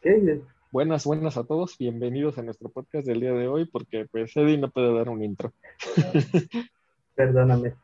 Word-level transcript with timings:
¿Qué? 0.00 0.40
Buenas, 0.72 1.04
buenas 1.04 1.36
a 1.36 1.44
todos. 1.44 1.76
Bienvenidos 1.76 2.38
a 2.38 2.42
nuestro 2.42 2.70
podcast 2.70 3.06
del 3.06 3.20
día 3.20 3.32
de 3.32 3.48
hoy, 3.48 3.66
porque 3.66 4.06
pues 4.10 4.34
Eddie 4.34 4.56
no 4.56 4.70
puede 4.70 4.94
dar 4.94 5.10
un 5.10 5.22
intro. 5.22 5.52
Perdóname. 7.14 7.74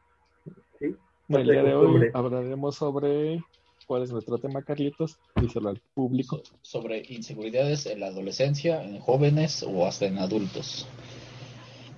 ¿Sí? 0.79 0.95
el 1.29 1.47
día 1.47 1.63
de 1.63 1.75
hoy 1.75 2.11
hablaremos 2.15 2.77
sobre 2.77 3.45
cuál 3.87 4.03
es 4.03 4.13
nuestro 4.13 4.39
tema, 4.39 4.63
Carlitos. 4.63 5.19
Díselo 5.39 5.69
al 5.69 5.83
público. 5.93 6.41
sobre 6.63 7.03
inseguridades 7.07 7.85
en 7.85 8.01
la 8.01 8.07
adolescencia, 8.07 8.83
en 8.83 8.99
jóvenes 8.99 9.63
o 9.63 9.87
hasta 9.87 10.07
en 10.07 10.17
adultos. 10.17 10.89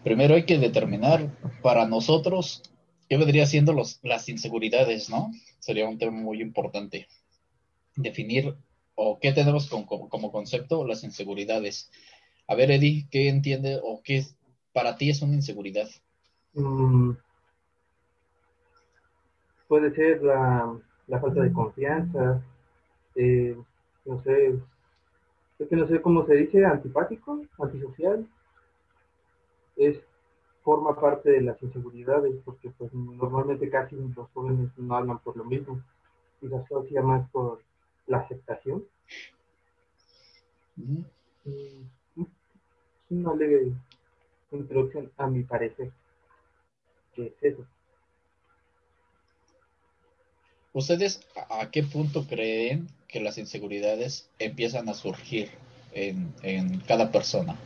Primero 0.02 0.34
hay 0.34 0.46
que 0.46 0.58
determinar 0.58 1.30
para 1.62 1.86
nosotros 1.86 2.64
qué 3.08 3.18
vendría 3.18 3.46
siendo 3.46 3.72
los, 3.72 4.00
las 4.02 4.28
inseguridades, 4.28 5.10
¿no? 5.10 5.30
Sería 5.60 5.88
un 5.88 5.96
tema 5.96 6.18
muy 6.18 6.42
importante. 6.42 7.06
Definir 7.94 8.56
o 9.00 9.18
qué 9.20 9.32
tenemos 9.32 9.68
como, 9.68 10.08
como, 10.08 10.32
concepto 10.32 10.84
las 10.84 11.04
inseguridades. 11.04 11.88
A 12.48 12.56
ver, 12.56 12.72
Eddie, 12.72 13.06
¿qué 13.10 13.28
entiende 13.28 13.78
o 13.80 14.02
qué 14.02 14.24
para 14.72 14.96
ti 14.96 15.08
es 15.08 15.22
una 15.22 15.34
inseguridad? 15.34 15.88
Mm, 16.54 17.12
puede 19.68 19.94
ser 19.94 20.20
la, 20.22 20.76
la, 21.06 21.20
falta 21.20 21.42
de 21.42 21.52
confianza, 21.52 22.42
eh, 23.14 23.56
no 24.04 24.20
sé, 24.24 24.58
es 25.60 25.68
que 25.68 25.76
no 25.76 25.86
sé 25.86 26.02
cómo 26.02 26.26
se 26.26 26.34
dice, 26.34 26.64
antipático, 26.64 27.40
antisocial. 27.60 28.26
Es 29.76 29.96
forma 30.64 31.00
parte 31.00 31.30
de 31.30 31.40
las 31.42 31.62
inseguridades 31.62 32.34
porque 32.44 32.70
pues 32.70 32.92
normalmente 32.92 33.70
casi 33.70 33.94
los 33.94 34.28
jóvenes 34.30 34.70
no 34.76 34.96
hablan 34.96 35.20
por 35.20 35.36
lo 35.36 35.44
mismo 35.44 35.80
y 36.42 36.48
se 36.48 36.56
asocia 36.56 37.00
más 37.00 37.28
por 37.30 37.60
la 38.08 38.18
aceptación. 38.18 38.84
Mm, 40.76 41.02
una 43.10 43.34
leve 43.34 43.72
introducción 44.50 45.10
a 45.16 45.26
mi 45.26 45.42
parecer. 45.42 45.90
¿Qué 47.14 47.26
es 47.26 47.52
eso? 47.54 47.66
¿Ustedes 50.72 51.20
a 51.50 51.70
qué 51.70 51.82
punto 51.82 52.26
creen 52.28 52.88
que 53.08 53.20
las 53.20 53.38
inseguridades 53.38 54.30
empiezan 54.38 54.88
a 54.88 54.94
surgir 54.94 55.50
en, 55.92 56.32
en 56.42 56.80
cada 56.80 57.10
persona? 57.10 57.56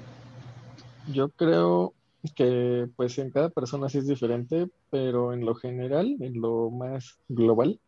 Yo 1.13 1.29
creo 1.31 1.95
que 2.37 2.89
pues 2.97 3.19
en 3.19 3.31
cada 3.31 3.51
persona 3.51 3.89
sí 3.89 3.99
es 3.99 4.07
diferente, 4.07 4.69
pero 4.91 5.33
en 5.33 5.45
lo 5.45 5.55
general, 5.55 6.17
en 6.21 6.41
lo 6.41 6.71
más 6.71 7.19
global, 7.29 7.81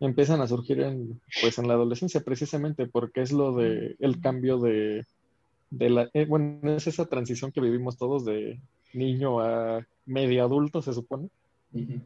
empiezan 0.00 0.40
a 0.40 0.46
surgir 0.46 0.80
en, 0.80 1.20
pues, 1.40 1.58
en 1.58 1.68
la 1.68 1.74
adolescencia, 1.74 2.20
precisamente 2.20 2.86
porque 2.86 3.22
es 3.22 3.32
lo 3.32 3.54
de 3.54 3.96
el 3.98 4.20
cambio 4.20 4.58
de, 4.58 5.06
de 5.70 5.90
la, 5.90 6.10
eh, 6.14 6.26
bueno, 6.26 6.60
es 6.76 6.86
esa 6.86 7.06
transición 7.06 7.52
que 7.52 7.60
vivimos 7.60 7.98
todos 7.98 8.24
de 8.24 8.60
niño 8.92 9.40
a 9.40 9.86
medio 10.06 10.44
adulto, 10.44 10.82
se 10.82 10.94
supone, 10.94 11.28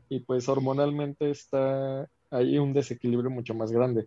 y 0.09 0.21
pues 0.21 0.49
hormonalmente 0.49 1.31
está 1.31 2.09
ahí 2.31 2.59
un 2.59 2.73
desequilibrio 2.73 3.31
mucho 3.31 3.55
más 3.55 3.71
grande. 3.71 4.07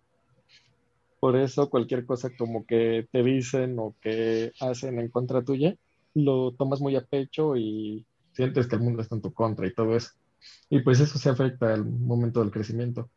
Por 1.22 1.38
eso 1.38 1.70
cualquier 1.70 2.05
cosa 2.05 2.30
como 2.38 2.66
que 2.66 3.08
te 3.11 3.23
dicen 3.23 3.80
o 3.80 3.95
que 4.02 4.52
hacen 4.59 4.99
en 4.99 5.09
contra 5.09 5.44
tuya, 5.44 5.75
lo 6.14 6.52
tomas 6.52 6.81
muy 6.81 6.95
a 6.95 7.05
pecho 7.05 7.55
y 7.55 8.05
sientes 8.33 8.67
que 8.67 8.75
el 8.75 8.81
mundo 8.81 9.02
está 9.02 9.16
en 9.16 9.22
tu 9.22 9.33
contra 9.33 9.66
y 9.66 9.73
todo 9.73 9.95
eso. 9.95 10.11
Y 10.70 10.81
pues 10.81 10.99
eso 10.99 11.17
se 11.17 11.30
afecta 11.30 11.73
al 11.73 11.86
momento 11.86 12.42
del 12.42 12.52
crecimiento. 12.52 13.09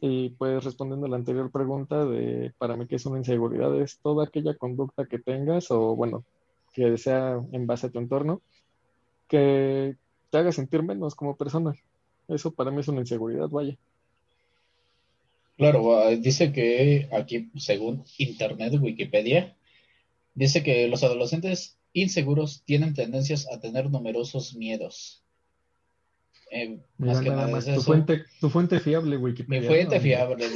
Y 0.00 0.30
pues 0.30 0.64
respondiendo 0.64 1.06
a 1.06 1.10
la 1.10 1.16
anterior 1.16 1.50
pregunta 1.50 2.06
de 2.06 2.52
para 2.58 2.76
mí 2.76 2.86
qué 2.86 2.96
es 2.96 3.06
una 3.06 3.18
inseguridad, 3.18 3.78
es 3.80 3.98
toda 3.98 4.24
aquella 4.24 4.54
conducta 4.54 5.04
que 5.04 5.18
tengas 5.18 5.70
o 5.70 5.94
bueno, 5.94 6.24
que 6.72 6.96
sea 6.96 7.38
en 7.52 7.66
base 7.66 7.86
a 7.86 7.90
tu 7.90 7.98
entorno, 7.98 8.40
que 9.28 9.96
te 10.30 10.38
haga 10.38 10.52
sentir 10.52 10.82
menos 10.82 11.14
como 11.14 11.36
persona. 11.36 11.74
Eso 12.28 12.50
para 12.52 12.70
mí 12.70 12.80
es 12.80 12.88
una 12.88 13.00
inseguridad, 13.00 13.48
vaya. 13.48 13.76
Claro, 15.58 15.98
ah, 15.98 16.08
dice 16.10 16.52
que 16.52 17.08
aquí, 17.12 17.50
según 17.56 18.04
Internet, 18.16 18.80
Wikipedia, 18.80 19.54
dice 20.34 20.62
que 20.62 20.88
los 20.88 21.04
adolescentes 21.04 21.76
inseguros 21.92 22.62
tienen 22.64 22.94
tendencias 22.94 23.46
a 23.52 23.60
tener 23.60 23.90
numerosos 23.90 24.54
miedos. 24.54 25.22
Eh, 26.50 26.80
más 26.98 27.20
que 27.20 27.30
nada, 27.30 27.60
tu, 27.74 27.80
fuente, 27.80 28.24
tu 28.40 28.50
fuente 28.50 28.80
fiable, 28.80 29.16
Wikipedia. 29.16 29.60
Mi 29.60 29.66
fuente 29.66 30.00
fiable. 30.00 30.46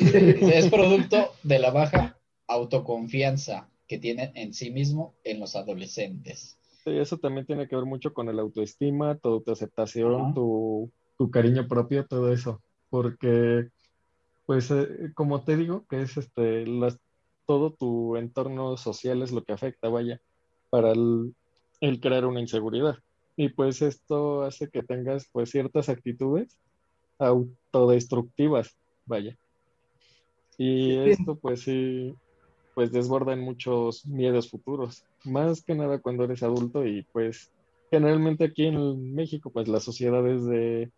es 0.56 0.68
producto 0.68 1.32
de 1.44 1.58
la 1.60 1.70
baja 1.70 2.18
autoconfianza 2.48 3.68
que 3.86 3.98
tienen 3.98 4.32
en 4.34 4.52
sí 4.52 4.70
mismo 4.70 5.14
en 5.24 5.40
los 5.40 5.54
adolescentes. 5.54 6.58
Sí, 6.84 6.90
eso 6.90 7.18
también 7.18 7.46
tiene 7.46 7.68
que 7.68 7.76
ver 7.76 7.84
mucho 7.84 8.12
con 8.12 8.28
el 8.28 8.38
autoestima, 8.38 9.16
tu, 9.16 9.42
aceptación, 9.46 10.34
tu, 10.34 10.90
tu, 11.16 11.30
cariño 11.30 11.68
propio, 11.68 12.06
todo 12.06 12.32
eso. 12.32 12.60
Porque, 12.90 13.68
pues, 14.46 14.70
eh, 14.70 15.12
como 15.14 15.44
te 15.44 15.56
digo, 15.56 15.86
que 15.88 16.02
es 16.02 16.16
este, 16.16 16.66
las, 16.66 16.98
todo 17.46 17.72
tu 17.72 18.16
entorno 18.16 18.76
social 18.76 19.22
es 19.22 19.32
lo 19.32 19.44
que 19.44 19.52
afecta, 19.52 19.88
vaya, 19.88 20.20
para 20.70 20.92
el, 20.92 21.34
el 21.80 22.00
crear 22.00 22.26
una 22.26 22.40
inseguridad. 22.40 22.98
Y 23.36 23.48
pues 23.48 23.82
esto 23.82 24.42
hace 24.42 24.68
que 24.68 24.82
tengas 24.82 25.28
pues 25.32 25.50
ciertas 25.50 25.88
actitudes 25.88 26.56
autodestructivas, 27.18 28.76
vaya. 29.06 29.36
Y 30.56 30.96
esto 30.96 31.36
pues 31.36 31.62
sí, 31.62 32.14
pues 32.74 32.92
desborda 32.92 33.32
en 33.32 33.40
muchos 33.40 34.06
miedos 34.06 34.50
futuros, 34.50 35.04
más 35.24 35.62
que 35.62 35.74
nada 35.74 35.98
cuando 36.00 36.24
eres 36.24 36.42
adulto 36.42 36.86
y 36.86 37.02
pues 37.12 37.50
generalmente 37.90 38.44
aquí 38.44 38.66
en 38.66 39.14
México 39.14 39.50
pues 39.50 39.68
la 39.68 39.80
sociedad 39.80 40.26
es 40.28 40.44
de, 40.46 40.90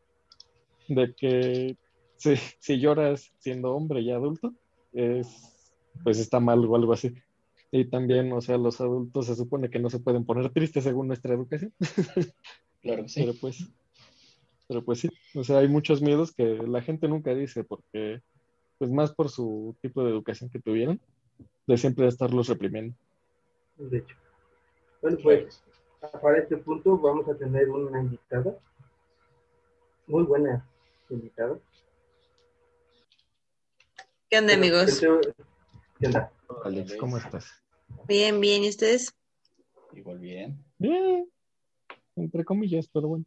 de 0.89 1.15
que 1.15 1.77
si, 2.17 2.35
si 2.59 2.79
lloras 2.79 3.33
siendo 3.39 3.75
hombre 3.75 4.01
y 4.01 4.11
adulto, 4.11 4.53
es, 4.93 5.27
pues 6.03 6.19
está 6.19 6.41
mal 6.41 6.65
o 6.65 6.77
algo 6.77 6.93
así. 6.93 7.15
Y 7.71 7.87
también, 7.87 8.33
o 8.33 8.41
sea, 8.41 8.59
los 8.59 8.81
adultos 8.81 9.27
se 9.27 9.35
supone 9.35 9.71
que 9.71 9.79
no 9.79 9.91
se 9.91 9.99
pueden 9.99 10.25
poner 10.25 10.51
tristes 10.51 10.85
según 10.85 11.09
nuestra 11.09 11.35
educación. 11.35 11.73
Claro 12.83 13.09
sí. 13.09 13.23
Pero 13.23 13.35
pues, 13.41 13.69
pero 14.69 14.85
pues 14.85 15.01
sí, 15.01 15.11
o 15.35 15.43
sea, 15.43 15.59
hay 15.59 15.67
muchos 15.67 16.01
miedos 16.03 16.33
que 16.33 16.45
la 16.45 16.83
gente 16.83 17.09
nunca 17.09 17.35
dice 17.35 17.65
porque, 17.65 18.23
pues 18.79 18.93
más 18.93 19.13
por 19.13 19.29
su 19.29 19.75
tipo 19.81 20.05
de 20.05 20.11
educación 20.11 20.51
que 20.51 20.61
tuvieron, 20.61 21.01
de 21.67 21.77
siempre 21.79 22.07
estarlos 22.07 22.49
reprimiendo. 22.49 22.95
De 23.77 23.99
hecho. 23.99 24.17
Bueno, 25.03 25.19
pues, 25.23 25.63
para 26.23 26.39
este 26.39 26.57
punto 26.59 26.97
vamos 26.99 27.29
a 27.29 27.35
tener 27.35 27.69
una 27.69 28.01
invitada, 28.01 28.57
muy 30.07 30.23
buena 30.23 30.65
invitada. 31.11 31.59
¿Qué 34.31 34.39
onda, 34.39 34.55
amigos? 34.55 35.03
¿Qué 35.99 36.07
onda? 36.07 36.31
Alex, 36.65 36.95
¿cómo 36.97 37.17
estás? 37.17 37.47
Bien, 38.07 38.39
bien, 38.39 38.65
¿y 38.65 38.69
ustedes? 38.69 39.15
Igual 39.95 40.19
bien. 40.19 40.63
Bien, 40.77 41.27
entre 42.17 42.45
comillas, 42.45 42.87
pero 42.93 43.09
bueno. 43.09 43.25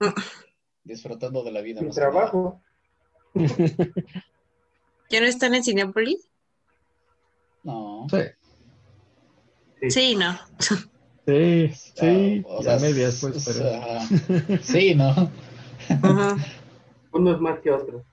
Disfrutando 0.84 1.42
de 1.42 1.50
la 1.50 1.60
vida. 1.60 1.82
Mi 1.82 1.90
trabajo. 1.90 2.62
¿Ya 5.10 5.20
no 5.20 5.26
están 5.26 5.54
en 5.54 5.64
Cinepolis? 5.64 6.30
No. 7.64 8.06
Sí. 8.10 9.90
Sí, 9.90 10.14
no. 10.14 10.38
Sí, 11.26 11.68
sí, 11.94 12.44
o 12.46 12.62
sea, 12.62 12.78
medias, 12.78 13.18
pues, 13.20 13.44
pero... 13.44 14.60
sí, 14.62 14.94
¿no? 14.94 15.30
Uno 17.12 17.32
es 17.32 17.40
más 17.40 17.58
que 17.60 17.72
otro. 17.72 18.04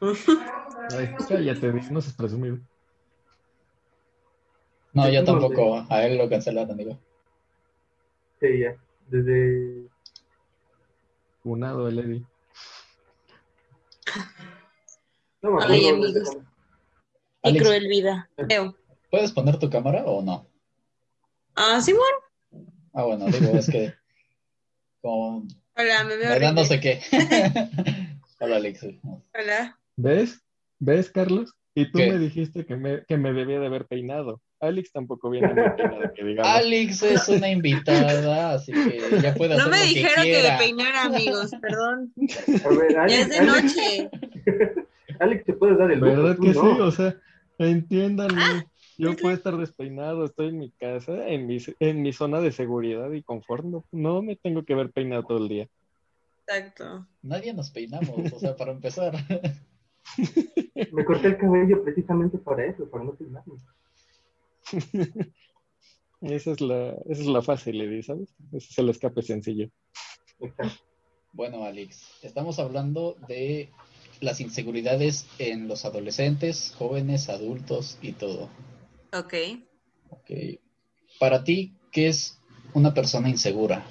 Ay, 0.00 1.14
cállate, 1.28 1.72
no 1.72 2.00
seas 2.00 2.16
presumido. 2.16 2.58
No, 4.92 5.08
yo 5.10 5.24
tampoco. 5.24 5.86
A 5.88 6.06
él 6.06 6.18
lo 6.18 6.28
cancelaron, 6.28 6.72
amigo. 6.72 6.98
Sí, 8.40 8.60
ya. 8.60 8.76
Desde. 9.08 9.88
Unado 11.44 11.88
el 11.88 11.98
Eddie. 11.98 12.24
No, 15.40 15.60
Ay, 15.60 15.88
amigos. 15.88 16.36
Qué 17.42 17.58
cruel 17.58 17.88
vida. 17.88 18.28
¿Puedes 19.10 19.32
poner 19.32 19.58
tu 19.58 19.70
cámara 19.70 20.04
o 20.04 20.22
no? 20.22 20.46
Ah, 21.54 21.80
sí, 21.80 21.92
bueno. 21.92 22.16
Ah, 22.92 23.04
bueno, 23.04 23.26
digo, 23.26 23.56
es 23.56 23.70
que. 23.70 23.94
Con... 25.00 25.48
Hola, 25.76 26.04
me 26.04 26.16
veo. 26.16 26.28
¿Verdad? 26.28 26.52
No 26.52 26.64
sé 26.64 26.80
qué. 26.80 27.00
Hola, 28.40 28.56
Alex. 28.56 28.86
Hola. 29.34 29.78
¿Ves? 29.96 30.42
¿Ves, 30.78 31.10
Carlos? 31.10 31.54
Y 31.78 31.92
tú 31.92 31.98
me 31.98 32.18
dijiste 32.18 32.66
que 32.66 32.74
me, 32.74 33.04
que 33.04 33.16
me 33.16 33.32
debía 33.32 33.60
de 33.60 33.66
haber 33.66 33.86
peinado. 33.86 34.42
Alex 34.58 34.90
tampoco 34.90 35.30
viene 35.30 35.54
muy 35.54 35.70
peinado, 35.76 36.12
que 36.12 36.24
digamos. 36.24 36.52
Alex 36.52 37.02
es 37.04 37.28
una 37.28 37.48
invitada, 37.50 38.54
así 38.54 38.72
que 38.72 38.98
ya 39.22 39.32
puede 39.34 39.54
hacer 39.54 39.64
No 39.64 39.70
me 39.70 39.78
lo 39.78 39.84
dijeron 39.84 40.24
que, 40.24 40.32
que, 40.32 40.40
quiera. 40.40 40.52
me 40.54 40.58
peinara, 40.58 41.02
amigos, 41.04 41.50
perdón. 41.60 42.12
A 42.64 42.68
ver, 42.68 42.98
Alex, 42.98 43.12
ya 43.12 43.20
es 43.20 43.28
de 43.28 43.38
Alex, 43.38 43.76
noche. 43.76 44.10
Alex, 45.20 45.44
te 45.44 45.52
puedes 45.52 45.78
dar 45.78 45.92
el 45.92 46.00
lujo, 46.00 46.16
¿Verdad 46.16 46.36
tú 46.36 46.42
que 46.42 46.52
no. 46.52 46.74
sí? 46.74 46.80
O 46.80 46.90
sea, 46.90 47.16
entiéndanlo. 47.58 48.42
Yo 48.96 49.14
puedo 49.14 49.36
estar 49.36 49.56
despeinado, 49.56 50.24
estoy 50.24 50.48
en 50.48 50.58
mi 50.58 50.72
casa, 50.72 51.28
en 51.28 51.46
mi, 51.46 51.58
en 51.78 52.02
mi 52.02 52.12
zona 52.12 52.40
de 52.40 52.50
seguridad 52.50 53.12
y 53.12 53.22
confort. 53.22 53.64
No, 53.64 53.84
no 53.92 54.20
me 54.22 54.34
tengo 54.34 54.64
que 54.64 54.74
ver 54.74 54.90
peinado 54.90 55.22
todo 55.22 55.38
el 55.38 55.48
día. 55.48 55.68
Exacto. 56.44 57.06
Nadie 57.22 57.54
nos 57.54 57.70
peinamos, 57.70 58.32
o 58.32 58.40
sea, 58.40 58.56
para 58.56 58.72
empezar. 58.72 59.14
Me 60.92 61.04
corté 61.04 61.28
el 61.28 61.38
cabello 61.38 61.82
precisamente 61.84 62.38
para 62.38 62.66
eso, 62.66 62.88
para 62.88 63.04
no 63.04 63.14
peinarme. 63.14 63.54
esa 66.20 66.50
es 66.52 66.60
la, 66.60 66.90
esa 67.08 67.22
es 67.22 67.26
la 67.26 67.42
fácil, 67.42 67.80
Eddie, 67.80 68.02
¿sabes? 68.02 68.34
Ese 68.52 68.68
es 68.70 68.78
el 68.78 68.88
escape 68.88 69.22
sencillo. 69.22 69.70
Exacto. 70.40 70.84
Bueno, 71.32 71.64
Alex, 71.64 72.02
estamos 72.22 72.58
hablando 72.58 73.16
de 73.28 73.70
las 74.20 74.40
inseguridades 74.40 75.26
en 75.38 75.68
los 75.68 75.84
adolescentes, 75.84 76.74
jóvenes, 76.76 77.28
adultos 77.28 77.98
y 78.02 78.12
todo. 78.12 78.48
Ok. 79.12 79.34
Ok. 80.10 80.30
Para 81.20 81.44
ti, 81.44 81.74
¿qué 81.92 82.08
es 82.08 82.38
una 82.74 82.94
persona 82.94 83.28
insegura? 83.28 83.86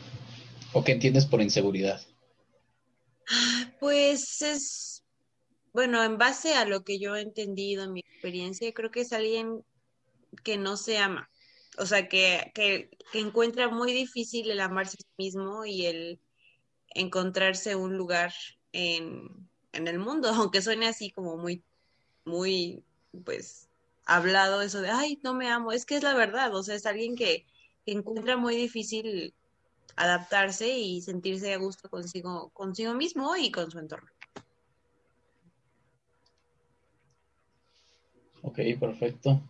¿O 0.73 0.83
qué 0.83 0.91
entiendes 0.93 1.25
por 1.25 1.41
inseguridad? 1.41 2.01
Pues 3.79 4.41
es, 4.41 4.86
bueno, 5.73 6.03
en 6.03 6.17
base 6.17 6.55
a 6.55 6.65
lo 6.65 6.83
que 6.83 6.99
yo 6.99 7.15
he 7.15 7.21
entendido 7.21 7.83
en 7.83 7.93
mi 7.93 7.99
experiencia, 8.01 8.73
creo 8.73 8.91
que 8.91 9.01
es 9.01 9.13
alguien 9.13 9.63
que 10.43 10.57
no 10.57 10.77
se 10.77 10.97
ama. 10.97 11.29
O 11.77 11.85
sea, 11.85 12.07
que, 12.09 12.51
que, 12.55 12.89
encuentra 13.13 13.69
muy 13.69 13.93
difícil 13.93 14.49
el 14.49 14.59
amarse 14.59 14.97
a 14.99 15.03
sí 15.03 15.13
mismo 15.17 15.65
y 15.65 15.85
el 15.85 16.19
encontrarse 16.89 17.75
un 17.75 17.97
lugar 17.97 18.33
en, 18.71 19.47
en 19.73 19.87
el 19.87 19.99
mundo, 19.99 20.29
aunque 20.33 20.61
suene 20.61 20.87
así 20.87 21.11
como 21.11 21.37
muy, 21.37 21.63
muy, 22.25 22.83
pues, 23.25 23.69
hablado 24.05 24.61
eso 24.61 24.81
de, 24.81 24.89
ay, 24.89 25.19
no 25.23 25.33
me 25.33 25.49
amo, 25.49 25.71
es 25.71 25.85
que 25.85 25.97
es 25.97 26.03
la 26.03 26.15
verdad, 26.15 26.55
o 26.55 26.63
sea, 26.63 26.75
es 26.75 26.85
alguien 26.85 27.15
que, 27.15 27.45
que 27.85 27.91
encuentra 27.91 28.37
muy 28.37 28.55
difícil 28.55 29.33
adaptarse 29.95 30.69
y 30.69 31.01
sentirse 31.01 31.53
a 31.53 31.57
gusto 31.57 31.89
consigo, 31.89 32.49
consigo 32.49 32.93
mismo 32.93 33.35
y 33.35 33.51
con 33.51 33.69
su 33.69 33.79
entorno. 33.79 34.09
Ok, 38.47 38.59
perfecto. 38.79 39.41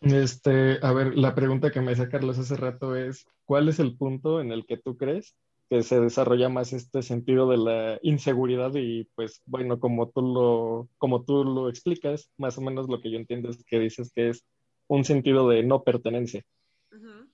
Este, 0.00 0.78
a 0.80 0.92
ver, 0.94 1.14
la 1.18 1.34
pregunta 1.34 1.70
que 1.70 1.82
me 1.82 1.92
hacía 1.92 2.08
Carlos 2.08 2.38
hace 2.38 2.56
rato 2.56 2.96
es, 2.96 3.26
¿cuál 3.44 3.68
es 3.68 3.78
el 3.78 3.94
punto 3.94 4.40
en 4.40 4.50
el 4.50 4.64
que 4.64 4.78
tú 4.78 4.96
crees 4.96 5.36
que 5.68 5.82
se 5.82 6.00
desarrolla 6.00 6.48
más 6.48 6.72
este 6.72 7.02
sentido 7.02 7.46
de 7.50 7.58
la 7.58 7.98
inseguridad? 8.02 8.72
Y 8.74 9.04
pues, 9.14 9.42
bueno, 9.44 9.78
como 9.78 10.08
tú 10.08 10.22
lo, 10.22 10.88
como 10.96 11.24
tú 11.24 11.44
lo 11.44 11.68
explicas, 11.68 12.30
más 12.38 12.56
o 12.56 12.62
menos 12.62 12.88
lo 12.88 13.02
que 13.02 13.10
yo 13.10 13.18
entiendo 13.18 13.50
es 13.50 13.62
que 13.64 13.78
dices 13.78 14.10
que 14.10 14.30
es 14.30 14.42
un 14.88 15.04
sentido 15.04 15.46
de 15.46 15.62
no 15.62 15.82
pertenencia. 15.82 16.42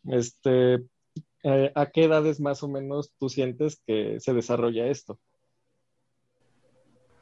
Este, 0.02 0.82
eh, 1.44 1.70
¿a 1.76 1.86
qué 1.92 2.04
edades 2.04 2.40
más 2.40 2.64
o 2.64 2.68
menos 2.68 3.12
tú 3.20 3.28
sientes 3.28 3.80
que 3.86 4.18
se 4.18 4.34
desarrolla 4.34 4.88
esto? 4.88 5.20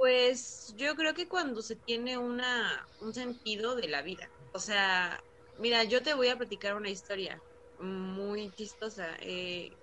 Pues 0.05 0.75
yo 0.77 0.97
creo 0.97 1.15
que 1.15 1.29
cuando 1.29 1.63
se 1.63 1.77
tiene 1.77 2.19
una, 2.19 2.87
un 3.01 3.15
sentido 3.15 3.75
de 3.75 3.89
la 3.89 4.03
vida, 4.03 4.31
o 4.53 4.59
sea, 4.59 5.19
mira, 5.57 5.83
yo 5.85 6.03
te 6.03 6.13
voy 6.13 6.29
a 6.29 6.37
platicar 6.37 6.77
una 6.77 6.91
historia 6.91 7.43
muy 7.79 8.53
chistosa. 8.53 9.17
Eh, 9.23 9.79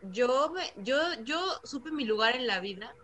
yo, 0.00 0.54
yo, 0.76 0.96
yo 1.22 1.38
supe 1.64 1.90
mi 1.90 2.06
lugar 2.06 2.34
en 2.34 2.46
la 2.46 2.60
vida 2.60 2.96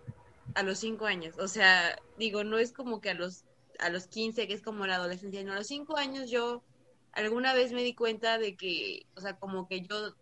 a 0.55 0.63
los 0.63 0.79
cinco 0.79 1.05
años, 1.05 1.35
o 1.39 1.49
sea, 1.49 1.95
digo, 2.17 2.45
no 2.45 2.57
es 2.57 2.73
como 2.73 3.03
que 3.03 3.11
a 3.11 3.15
los, 3.15 3.45
a 3.79 3.91
los 3.91 4.07
15, 4.07 4.49
que 4.49 4.55
es 4.55 4.63
como 4.63 4.87
la 4.87 4.95
adolescencia, 4.95 5.45
no, 5.45 5.53
a 5.53 5.57
los 5.57 5.67
cinco 5.67 5.99
años 5.99 6.31
yo 6.31 6.65
alguna 7.13 7.53
vez 7.53 7.73
me 7.73 7.83
di 7.83 7.95
cuenta 7.95 8.39
de 8.39 8.57
que, 8.57 9.03
o 9.17 9.21
sea, 9.21 9.37
como 9.37 9.69
que 9.69 9.83
yo 9.83 10.15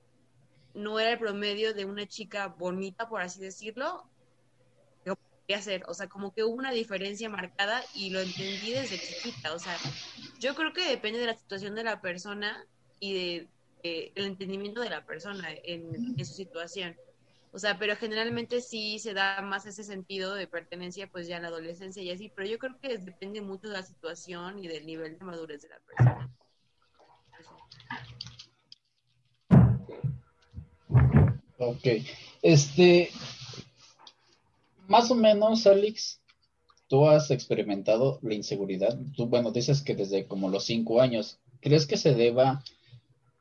no 0.74 0.98
era 0.98 1.12
el 1.12 1.20
promedio 1.20 1.72
de 1.72 1.84
una 1.84 2.08
chica 2.08 2.48
bonita, 2.48 3.08
por 3.08 3.20
así 3.20 3.38
decirlo, 3.40 4.10
podía 5.48 5.62
ser, 5.62 5.84
o 5.88 5.94
sea, 5.94 6.08
como 6.08 6.34
que 6.34 6.44
hubo 6.44 6.54
una 6.54 6.72
diferencia 6.72 7.28
marcada 7.30 7.82
y 7.94 8.10
lo 8.10 8.20
entendí 8.20 8.72
desde 8.72 8.98
chiquita, 8.98 9.54
o 9.54 9.58
sea, 9.58 9.76
yo 10.38 10.54
creo 10.54 10.74
que 10.74 10.86
depende 10.86 11.18
de 11.18 11.26
la 11.26 11.36
situación 11.36 11.74
de 11.74 11.84
la 11.84 12.02
persona 12.02 12.66
y 13.00 13.14
de, 13.14 13.48
de 13.82 14.12
el 14.14 14.26
entendimiento 14.26 14.82
de 14.82 14.90
la 14.90 15.06
persona 15.06 15.48
en, 15.64 16.14
en 16.18 16.24
su 16.26 16.34
situación. 16.34 16.94
O 17.50 17.58
sea, 17.58 17.78
pero 17.78 17.96
generalmente 17.96 18.60
sí 18.60 18.98
se 18.98 19.14
da 19.14 19.40
más 19.40 19.64
ese 19.64 19.84
sentido 19.84 20.34
de 20.34 20.46
pertenencia 20.46 21.10
pues 21.10 21.26
ya 21.26 21.36
en 21.36 21.42
la 21.42 21.48
adolescencia 21.48 22.02
y 22.02 22.10
así, 22.10 22.30
pero 22.36 22.46
yo 22.46 22.58
creo 22.58 22.78
que 22.78 22.98
depende 22.98 23.40
mucho 23.40 23.68
de 23.68 23.74
la 23.74 23.82
situación 23.82 24.58
y 24.58 24.68
del 24.68 24.84
nivel 24.84 25.18
de 25.18 25.24
madurez 25.24 25.62
de 25.62 25.68
la 25.70 25.80
persona. 25.80 26.30
Ok. 31.56 31.86
Este, 32.42 33.10
más 34.98 35.12
o 35.12 35.14
menos, 35.14 35.64
Alex, 35.68 36.20
tú 36.88 37.08
has 37.08 37.30
experimentado 37.30 38.18
la 38.22 38.34
inseguridad. 38.34 38.98
Tú, 39.16 39.26
bueno, 39.26 39.52
dices 39.52 39.80
que 39.80 39.94
desde 39.94 40.26
como 40.26 40.48
los 40.48 40.64
cinco 40.64 41.00
años. 41.00 41.38
¿Crees 41.60 41.86
que 41.86 41.96
se 41.96 42.14
deba 42.14 42.64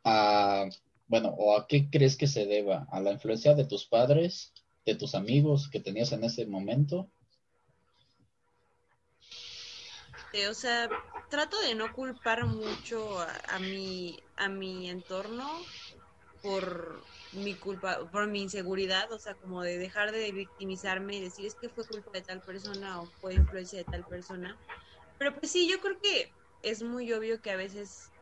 a, 0.03 0.69
bueno, 1.07 1.29
o 1.29 1.57
a 1.57 1.65
qué 1.65 1.89
crees 1.89 2.15
que 2.15 2.27
se 2.27 2.45
deba? 2.45 2.87
¿A 2.91 2.99
la 2.99 3.11
influencia 3.11 3.55
de 3.55 3.65
tus 3.65 3.87
padres, 3.87 4.53
de 4.85 4.93
tus 4.93 5.15
amigos 5.15 5.67
que 5.67 5.79
tenías 5.79 6.11
en 6.11 6.25
ese 6.25 6.45
momento? 6.45 7.09
Eh, 10.33 10.47
o 10.49 10.53
sea, 10.53 10.87
trato 11.31 11.59
de 11.61 11.73
no 11.73 11.91
culpar 11.93 12.45
mucho 12.45 13.19
a, 13.19 13.55
a 13.55 13.57
mi, 13.57 14.19
a 14.35 14.47
mi 14.47 14.91
entorno 14.91 15.49
por 16.41 17.07
mi 17.31 17.57
culpa, 17.59 18.09
por 18.11 18.27
mi 18.27 18.43
inseguridad, 18.43 19.11
o 19.11 19.19
sea, 19.19 19.35
como 19.35 19.63
de 19.63 19.77
dejar 19.77 20.11
de 20.11 20.31
victimizarme 20.31 21.17
y 21.17 21.21
decir 21.21 21.45
es 21.45 21.55
que 21.55 21.69
fue 21.69 21.87
culpa 21.87 22.11
de 22.13 22.23
tal 22.23 22.41
persona 22.43 23.01
o 23.01 23.09
fue 23.09 23.35
influencia 23.35 23.79
de 23.79 23.85
tal 23.85 24.05
persona. 24.05 24.59
Pero 25.17 25.33
pues 25.35 25.51
sí, 25.51 25.69
yo 25.69 25.79
creo 25.81 25.97
que 26.01 26.35
es 26.61 26.83
muy 26.83 27.11
obvio 27.13 27.41
que 27.41 27.51
a 27.51 27.57
veces 27.57 28.13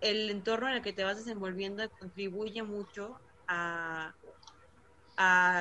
el 0.00 0.30
entorno 0.30 0.68
en 0.68 0.76
el 0.76 0.82
que 0.82 0.92
te 0.92 1.04
vas 1.04 1.16
desenvolviendo 1.18 1.88
contribuye 1.98 2.62
mucho 2.62 3.20
a, 3.46 4.16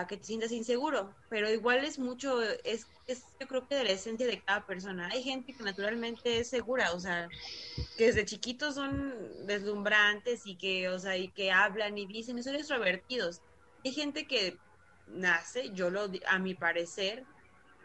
que 0.07 0.18
te 0.18 0.24
sientas 0.24 0.51
inseguro, 0.51 1.15
pero 1.30 1.50
igual 1.50 1.83
es 1.83 1.98
mucho, 1.98 2.42
es, 2.42 2.86
es 3.07 3.24
yo 3.39 3.48
creo 3.48 3.68
que 3.68 3.75
de 3.75 3.86
la 3.86 3.92
esencia 3.92 4.27
de 4.27 4.42
cada 4.42 4.65
persona. 4.68 5.09
Hay 5.12 5.24
gente 5.24 5.54
que 5.54 5.63
naturalmente 5.63 6.39
es 6.39 6.50
segura, 6.50 6.94
o 6.94 7.00
sea, 7.00 7.27
que 7.97 8.06
desde 8.06 8.26
chiquitos 8.26 8.76
son 8.76 9.16
deslumbrantes 9.47 10.45
y 10.45 10.56
que, 10.57 10.90
o 10.90 10.99
sea, 10.99 11.18
y 11.18 11.30
que 11.30 11.52
hablan 11.52 11.97
y 11.97 12.06
dicen, 12.06 12.42
son 12.44 12.56
extrovertidos. 12.56 13.42
Hay 13.83 13.94
gente 13.94 14.28
que 14.28 14.57
nace, 15.07 15.71
yo 15.73 15.90
lo, 15.90 16.07
a 16.28 16.37
mi 16.37 16.54
parecer, 16.54 17.23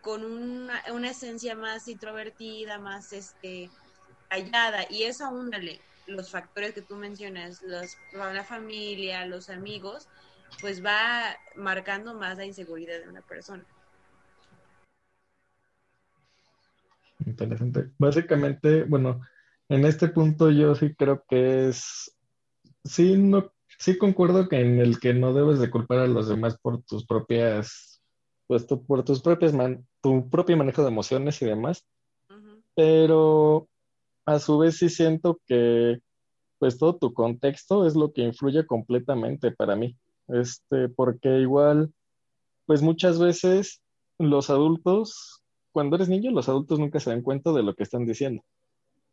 con 0.03 0.25
una, 0.25 0.83
una 0.93 1.11
esencia 1.11 1.55
más 1.55 1.89
introvertida, 1.89 2.79
más 2.79 3.13
este 3.13 3.71
callada, 4.29 4.87
y 4.91 5.05
eso 5.05 5.25
aúnale 5.25 5.81
los 6.07 6.31
factores 6.31 6.75
que 6.75 6.83
tú 6.83 6.97
mencionas, 6.97 7.63
los, 7.63 7.97
la 8.13 8.45
familia, 8.45 9.25
los 9.27 9.49
amigos, 9.49 10.09
pues 10.61 10.85
va 10.85 11.37
marcando 11.57 12.15
más 12.15 12.37
la 12.39 12.45
inseguridad 12.47 13.01
de 13.01 13.09
una 13.09 13.21
persona. 13.23 13.65
Interesante. 17.27 17.91
Básicamente, 17.99 18.85
bueno, 18.85 19.21
en 19.69 19.85
este 19.85 20.09
punto 20.09 20.51
yo 20.51 20.75
sí 20.75 20.95
creo 20.95 21.25
que 21.29 21.69
es, 21.69 22.17
sí, 22.85 23.17
no, 23.17 23.53
sí 23.79 23.97
concuerdo 23.97 24.49
que 24.49 24.61
en 24.61 24.81
el 24.81 24.99
que 24.99 25.15
no 25.15 25.33
debes 25.33 25.59
de 25.61 25.71
culpar 25.71 25.99
a 26.01 26.07
los 26.07 26.29
demás 26.29 26.59
por 26.59 26.83
tus 26.83 27.07
propias, 27.07 28.03
pues 28.47 28.67
tu- 28.67 28.85
por 28.85 29.05
tus 29.05 29.21
propias, 29.23 29.53
man- 29.53 29.87
tu 30.01 30.29
propio 30.31 30.57
manejo 30.57 30.83
de 30.83 30.89
emociones 30.89 31.41
y 31.43 31.47
demás, 31.47 31.87
pero 32.75 33.69
a 34.27 34.39
su 34.39 34.59
vez 34.59 34.79
sí 34.79 34.89
siento 34.89 35.41
que 35.47 36.01
pues 36.59 36.79
todo 36.79 36.97
tu 36.97 37.13
contexto 37.13 37.87
es 37.87 37.97
lo 37.97 38.13
que 38.13 38.23
influye 38.23 38.65
completamente 38.67 39.51
para 39.51 39.75
mí. 39.75 39.97
Este, 40.33 40.89
porque 40.89 41.41
igual, 41.41 41.93
pues 42.67 42.83
muchas 42.83 43.19
veces 43.19 43.83
los 44.19 44.51
adultos, 44.51 45.43
cuando 45.73 45.97
eres 45.97 46.09
niño, 46.09 46.31
los 46.31 46.49
adultos 46.49 46.79
nunca 46.79 47.01
se 47.01 47.11
dan 47.11 47.23
cuenta 47.23 47.53
de 47.53 47.63
lo 47.63 47.75
que 47.75 47.83
están 47.83 48.07
diciendo 48.07 48.43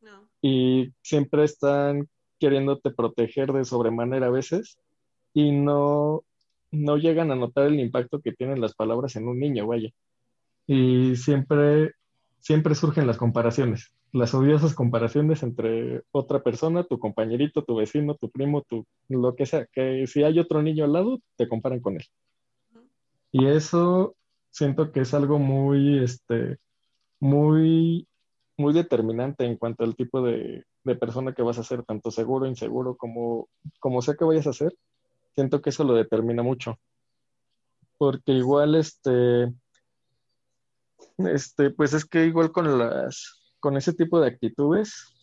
No. 0.02 0.30
y 0.42 0.94
siempre 1.02 1.44
están 1.44 2.08
queriéndote 2.40 2.92
proteger 2.92 3.52
de 3.52 3.66
sobremanera 3.66 4.28
a 4.28 4.32
veces 4.32 4.78
y 5.34 5.52
no, 5.52 6.24
no 6.72 6.98
llegan 6.98 7.32
a 7.32 7.36
notar 7.36 7.68
el 7.68 7.80
impacto 7.80 8.22
que 8.22 8.32
tienen 8.32 8.62
las 8.62 8.74
palabras 8.74 9.16
en 9.16 9.28
un 9.28 9.40
niño, 9.40 9.68
vaya. 9.68 9.90
Y 10.68 11.16
siempre, 11.16 11.94
siempre 12.40 12.76
surgen 12.76 13.08
las 13.08 13.18
comparaciones, 13.18 13.94
las 14.12 14.34
odiosas 14.34 14.74
comparaciones 14.74 15.44
entre 15.44 16.04
otra 16.12 16.42
persona, 16.42 16.84
tu 16.84 17.00
compañerito, 17.00 17.64
tu 17.64 17.76
vecino, 17.76 18.16
tu 18.16 18.30
primo, 18.30 18.64
tu, 18.64 18.86
lo 19.08 19.36
que 19.36 19.46
sea, 19.46 19.68
que 19.72 20.08
si 20.08 20.24
hay 20.24 20.40
otro 20.40 20.62
niño 20.62 20.86
al 20.86 20.94
lado, 20.94 21.20
te 21.36 21.48
comparan 21.48 21.80
con 21.80 21.96
él. 21.96 22.06
Y 23.32 23.48
eso 23.48 24.16
siento 24.50 24.92
que 24.92 25.02
es 25.02 25.14
algo 25.14 25.38
muy, 25.38 26.04
este, 26.04 26.58
muy 27.20 28.08
muy 28.60 28.74
determinante 28.74 29.46
en 29.46 29.56
cuanto 29.56 29.84
al 29.84 29.96
tipo 29.96 30.22
de, 30.22 30.66
de 30.84 30.96
persona 30.96 31.34
que 31.34 31.42
vas 31.42 31.58
a 31.58 31.64
ser, 31.64 31.84
tanto 31.84 32.12
seguro, 32.12 32.46
inseguro, 32.46 32.96
como, 32.96 33.48
como 33.80 34.02
sea 34.02 34.16
que 34.16 34.26
vayas 34.26 34.48
a 34.48 34.54
ser. 34.54 34.76
Siento 35.34 35.62
que 35.62 35.70
eso 35.70 35.84
lo 35.84 35.94
determina 35.94 36.44
mucho. 36.44 36.78
Porque 37.98 38.34
igual, 38.34 38.76
este, 38.76 39.52
este, 41.28 41.72
pues 41.72 41.94
es 41.94 42.06
que 42.06 42.26
igual 42.26 42.52
con 42.52 42.78
las, 42.78 43.40
con 43.60 43.78
ese 43.78 43.94
tipo 43.94 44.20
de 44.20 44.28
actitudes, 44.28 45.14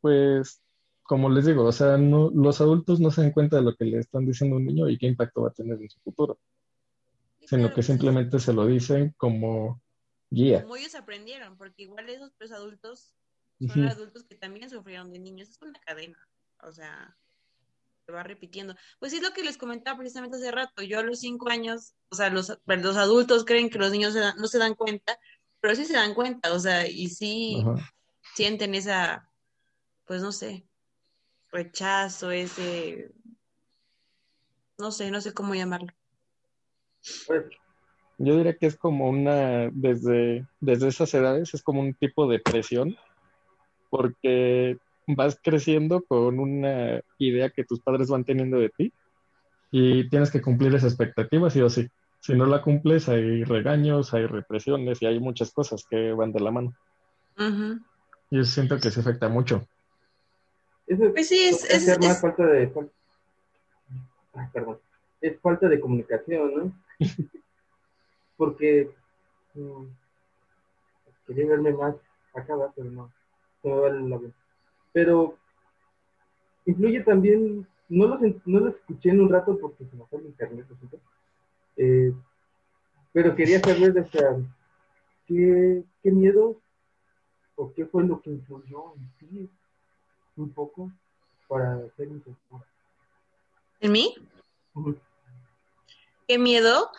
pues, 0.00 0.62
como 1.02 1.30
les 1.30 1.46
digo, 1.46 1.64
o 1.64 1.72
sea, 1.72 1.96
no, 1.96 2.30
los 2.30 2.60
adultos 2.60 3.00
no 3.00 3.10
se 3.10 3.22
dan 3.22 3.32
cuenta 3.32 3.56
de 3.56 3.62
lo 3.62 3.74
que 3.74 3.84
le 3.84 3.98
están 3.98 4.26
diciendo 4.26 4.56
a 4.56 4.58
un 4.58 4.66
niño 4.66 4.88
y 4.88 4.98
qué 4.98 5.06
impacto 5.06 5.42
va 5.42 5.48
a 5.48 5.52
tener 5.52 5.80
en 5.80 5.88
su 5.88 6.00
futuro, 6.00 6.38
sino 7.40 7.72
que 7.72 7.82
simplemente 7.82 8.38
se 8.38 8.52
lo 8.52 8.66
dicen 8.66 9.14
como 9.16 9.80
guía. 10.30 10.62
Como 10.62 10.76
ellos 10.76 10.94
aprendieron, 10.94 11.56
porque 11.56 11.84
igual 11.84 12.08
esos 12.08 12.32
pues 12.38 12.52
adultos 12.52 13.14
son 13.58 13.88
adultos 13.88 14.24
que 14.24 14.36
también 14.36 14.70
sufrieron 14.70 15.10
de 15.10 15.18
niños, 15.18 15.48
es 15.48 15.62
una 15.62 15.80
cadena, 15.80 16.18
o 16.62 16.70
sea, 16.70 17.16
se 18.08 18.12
va 18.14 18.22
repitiendo. 18.22 18.74
Pues 18.98 19.12
sí, 19.12 19.18
es 19.18 19.22
lo 19.22 19.34
que 19.34 19.44
les 19.44 19.58
comentaba 19.58 19.98
precisamente 19.98 20.38
hace 20.38 20.50
rato, 20.50 20.82
yo 20.82 20.98
a 20.98 21.02
los 21.02 21.20
cinco 21.20 21.50
años, 21.50 21.94
o 22.08 22.16
sea, 22.16 22.30
los, 22.30 22.58
los 22.64 22.96
adultos 22.96 23.44
creen 23.44 23.68
que 23.68 23.78
los 23.78 23.92
niños 23.92 24.14
no 24.14 24.46
se 24.46 24.58
dan 24.58 24.74
cuenta, 24.74 25.18
pero 25.60 25.74
sí 25.74 25.84
se 25.84 25.92
dan 25.92 26.14
cuenta, 26.14 26.54
o 26.54 26.58
sea, 26.58 26.88
y 26.88 27.10
sí 27.10 27.62
sienten 28.34 28.74
esa, 28.74 29.30
pues 30.06 30.22
no 30.22 30.32
sé, 30.32 30.66
rechazo, 31.52 32.30
ese, 32.30 33.12
no 34.78 34.90
sé, 34.90 35.10
no 35.10 35.20
sé 35.20 35.34
cómo 35.34 35.54
llamarlo. 35.54 35.92
Yo 38.16 38.36
diría 38.38 38.56
que 38.56 38.66
es 38.66 38.78
como 38.78 39.10
una, 39.10 39.68
desde, 39.70 40.48
desde 40.60 40.88
esas 40.88 41.12
edades, 41.12 41.52
es 41.52 41.62
como 41.62 41.82
un 41.82 41.92
tipo 41.92 42.26
de 42.26 42.38
presión, 42.38 42.96
porque 43.90 44.78
vas 45.14 45.38
creciendo 45.42 46.02
con 46.02 46.38
una 46.38 47.00
idea 47.18 47.50
que 47.50 47.64
tus 47.64 47.80
padres 47.80 48.08
van 48.08 48.24
teniendo 48.24 48.58
de 48.58 48.70
ti 48.70 48.92
y 49.70 50.08
tienes 50.08 50.30
que 50.30 50.42
cumplir 50.42 50.74
esa 50.74 50.86
expectativa, 50.86 51.50
sí 51.50 51.60
o 51.60 51.68
sí. 51.68 51.88
Si 52.20 52.34
no 52.34 52.46
la 52.46 52.62
cumples, 52.62 53.08
hay 53.08 53.44
regaños, 53.44 54.12
hay 54.12 54.26
represiones 54.26 55.00
y 55.02 55.06
hay 55.06 55.20
muchas 55.20 55.52
cosas 55.52 55.84
que 55.88 56.12
van 56.12 56.32
de 56.32 56.40
la 56.40 56.50
mano. 56.50 56.74
Y 58.30 58.36
yo 58.36 58.44
siento 58.44 58.78
que 58.78 58.90
se 58.90 59.00
afecta 59.00 59.28
mucho. 59.28 59.66
pues 60.86 61.28
sí, 61.28 61.44
es, 61.44 61.64
es, 61.64 61.98
más 62.00 62.20
falta 62.20 62.44
de... 62.46 62.72
perdón. 64.52 64.78
Es 65.20 65.40
falta 65.40 65.68
de 65.68 65.80
comunicación, 65.80 66.54
¿no? 66.54 66.72
Porque 68.36 68.90
mm, 69.54 69.84
quería 71.26 71.46
verme 71.46 71.72
más 71.72 71.94
acá, 72.34 72.54
pero 72.74 72.90
no, 72.90 73.12
se 73.62 73.68
me 73.68 74.08
la 74.08 74.20
Pero 74.98 75.38
influye 76.66 77.04
también, 77.04 77.64
no 77.88 78.08
lo, 78.08 78.18
no 78.46 78.58
lo 78.58 78.70
escuché 78.70 79.10
en 79.10 79.20
un 79.20 79.28
rato 79.28 79.56
porque 79.56 79.84
se 79.84 79.94
me 79.94 80.04
fue 80.06 80.18
el 80.18 80.26
internet. 80.26 80.66
Eh, 81.76 82.12
pero 83.12 83.36
quería 83.36 83.60
saber, 83.60 83.92
de 83.92 84.04
¿qué, 85.24 85.84
¿qué 86.02 86.10
miedo 86.10 86.60
o 87.54 87.72
qué 87.74 87.86
fue 87.86 88.08
lo 88.08 88.20
que 88.20 88.30
influyó 88.30 88.94
en 88.96 89.08
ti 89.18 89.50
un 90.34 90.50
poco 90.50 90.90
para 91.46 91.78
ser 91.96 92.08
insegura? 92.08 92.66
¿En 93.78 93.92
mí? 93.92 94.16
¿Qué 96.26 96.38
miedo? 96.40 96.90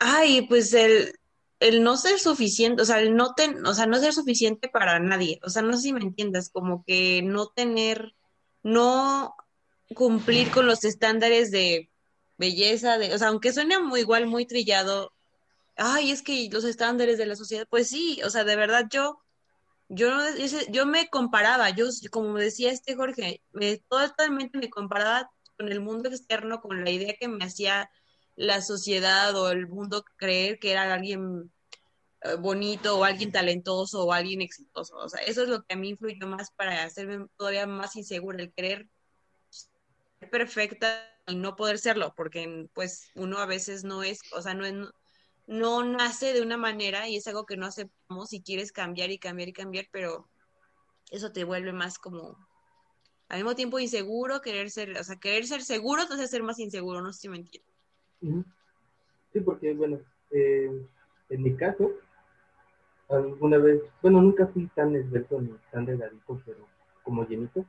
Ay, 0.00 0.44
pues 0.48 0.74
el, 0.74 1.19
el 1.60 1.82
no 1.82 1.96
ser 1.96 2.18
suficiente, 2.18 2.82
o 2.82 2.84
sea, 2.84 3.00
el 3.00 3.14
no 3.14 3.34
ten, 3.34 3.64
o 3.66 3.74
sea, 3.74 3.86
no 3.86 3.98
ser 3.98 4.14
suficiente 4.14 4.68
para 4.68 4.98
nadie, 4.98 5.38
o 5.44 5.50
sea, 5.50 5.62
no 5.62 5.76
sé 5.76 5.82
si 5.84 5.92
me 5.92 6.00
entiendes, 6.00 6.48
como 6.50 6.84
que 6.84 7.22
no 7.22 7.48
tener, 7.48 8.14
no 8.62 9.36
cumplir 9.94 10.50
con 10.50 10.66
los 10.66 10.84
estándares 10.84 11.50
de 11.50 11.90
belleza, 12.38 12.98
de, 12.98 13.14
o 13.14 13.18
sea, 13.18 13.28
aunque 13.28 13.52
suene 13.52 13.78
muy 13.78 14.00
igual, 14.00 14.26
muy 14.26 14.46
trillado, 14.46 15.12
ay, 15.76 16.10
es 16.10 16.22
que 16.22 16.48
los 16.50 16.64
estándares 16.64 17.18
de 17.18 17.26
la 17.26 17.36
sociedad, 17.36 17.66
pues 17.68 17.88
sí, 17.88 18.20
o 18.24 18.30
sea, 18.30 18.44
de 18.44 18.56
verdad 18.56 18.86
yo, 18.90 19.20
yo, 19.88 20.10
yo 20.70 20.86
me 20.86 21.08
comparaba, 21.08 21.70
yo, 21.70 21.86
como 22.10 22.34
decía 22.38 22.72
este 22.72 22.96
Jorge, 22.96 23.42
me, 23.52 23.78
totalmente 23.88 24.56
me 24.56 24.70
comparaba 24.70 25.30
con 25.58 25.70
el 25.70 25.80
mundo 25.80 26.08
externo, 26.08 26.62
con 26.62 26.84
la 26.84 26.90
idea 26.90 27.14
que 27.20 27.28
me 27.28 27.44
hacía 27.44 27.90
la 28.40 28.62
sociedad 28.62 29.36
o 29.36 29.50
el 29.50 29.68
mundo 29.68 30.02
creer 30.16 30.58
que 30.58 30.72
era 30.72 30.94
alguien 30.94 31.52
eh, 32.22 32.36
bonito 32.36 32.98
o 32.98 33.04
alguien 33.04 33.32
talentoso 33.32 34.06
o 34.06 34.14
alguien 34.14 34.40
exitoso. 34.40 34.96
O 34.96 35.10
sea, 35.10 35.20
eso 35.20 35.42
es 35.42 35.50
lo 35.50 35.62
que 35.62 35.74
a 35.74 35.76
mí 35.76 35.90
influyó 35.90 36.26
más 36.26 36.50
para 36.52 36.84
hacerme 36.84 37.26
todavía 37.36 37.66
más 37.66 37.96
insegura, 37.96 38.42
el 38.42 38.50
querer 38.54 38.88
ser 39.50 40.30
perfecta 40.30 41.06
y 41.26 41.36
no 41.36 41.54
poder 41.54 41.78
serlo, 41.78 42.14
porque 42.16 42.66
pues 42.72 43.10
uno 43.14 43.38
a 43.40 43.46
veces 43.46 43.84
no 43.84 44.02
es, 44.02 44.20
o 44.32 44.40
sea, 44.40 44.54
no 44.54 44.64
es, 44.64 44.74
no 45.46 45.84
nace 45.84 46.32
de 46.32 46.40
una 46.40 46.56
manera 46.56 47.08
y 47.08 47.16
es 47.16 47.26
algo 47.26 47.44
que 47.44 47.58
no 47.58 47.66
aceptamos 47.66 48.32
y 48.32 48.42
quieres 48.42 48.72
cambiar 48.72 49.10
y 49.10 49.18
cambiar 49.18 49.50
y 49.50 49.52
cambiar, 49.52 49.86
pero 49.92 50.30
eso 51.10 51.30
te 51.30 51.44
vuelve 51.44 51.74
más 51.74 51.98
como 51.98 52.38
al 53.28 53.36
mismo 53.36 53.54
tiempo 53.54 53.78
inseguro, 53.78 54.40
querer 54.40 54.70
ser, 54.70 54.96
o 54.98 55.04
sea, 55.04 55.16
querer 55.16 55.46
ser 55.46 55.62
seguro 55.62 56.06
te 56.06 56.14
hace 56.14 56.26
ser 56.26 56.42
más 56.42 56.58
inseguro, 56.58 57.02
no 57.02 57.12
sé 57.12 57.20
si 57.20 57.28
me. 57.28 57.44
Sí, 58.20 59.40
porque 59.40 59.74
bueno, 59.74 59.98
eh, 60.30 60.86
en 61.28 61.42
mi 61.42 61.56
caso, 61.56 61.90
alguna 63.08 63.58
vez, 63.58 63.82
bueno, 64.02 64.20
nunca 64.22 64.46
fui 64.48 64.66
tan 64.74 64.94
esbelto 64.96 65.40
ni 65.40 65.54
tan 65.70 65.86
delgadito, 65.86 66.40
pero 66.44 66.58
como 67.02 67.26
llenito 67.26 67.64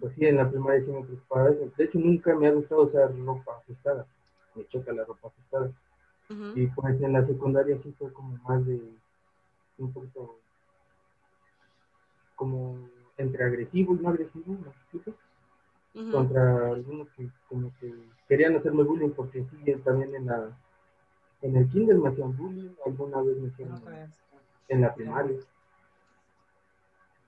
pues 0.00 0.14
sí, 0.14 0.24
en 0.24 0.36
la 0.36 0.50
primaria 0.50 0.80
sí 0.80 0.90
me 0.90 1.02
preocupaba 1.02 1.50
eso. 1.50 1.70
De 1.76 1.84
hecho, 1.84 1.98
nunca 1.98 2.34
me 2.34 2.46
ha 2.46 2.52
gustado 2.52 2.84
usar 2.84 3.14
ropa 3.18 3.58
ajustada. 3.58 4.06
Me 4.54 4.66
choca 4.68 4.92
la 4.92 5.04
ropa 5.04 5.28
ajustada. 5.28 5.70
Y 6.54 6.66
pues 6.68 7.00
en 7.02 7.12
la 7.12 7.26
secundaria 7.26 7.78
sí 7.82 7.94
fue 7.98 8.12
como 8.12 8.36
más 8.48 8.64
de 8.66 8.80
un 9.78 9.92
poquito 9.92 10.38
como 12.34 12.88
entre 13.16 13.44
agresivo 13.44 13.94
y 13.94 13.98
no 13.98 14.08
agresivo, 14.08 14.56
¿no? 14.64 14.72
Contra 16.10 16.68
algunos 16.70 17.08
que 17.16 17.28
como 17.48 17.72
que 17.80 17.92
querían 18.28 18.56
hacerme 18.56 18.82
bullying 18.82 19.10
porque 19.10 19.44
sí, 19.44 19.74
también 19.84 20.14
en 20.14 20.26
la 20.26 20.56
en 21.42 21.56
el 21.56 21.68
kinder 21.70 21.96
me 21.96 22.08
hacían 22.08 22.36
bullying, 22.36 22.70
alguna 22.84 23.22
vez 23.22 23.36
me 23.38 23.48
hicieron 23.48 23.80
en 24.68 24.80
la 24.80 24.94
primaria. 24.94 25.38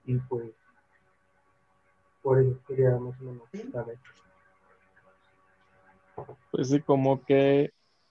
Y 0.06 0.16
pues 0.16 0.50
por 2.22 2.40
eso 2.40 2.58
quería 2.66 2.90
más 2.98 3.18
o 3.20 3.24
menos 3.24 3.48
saber. 3.72 3.98
Pues 6.50 6.68
sí, 6.68 6.80
como 6.82 7.24
que 7.24 7.70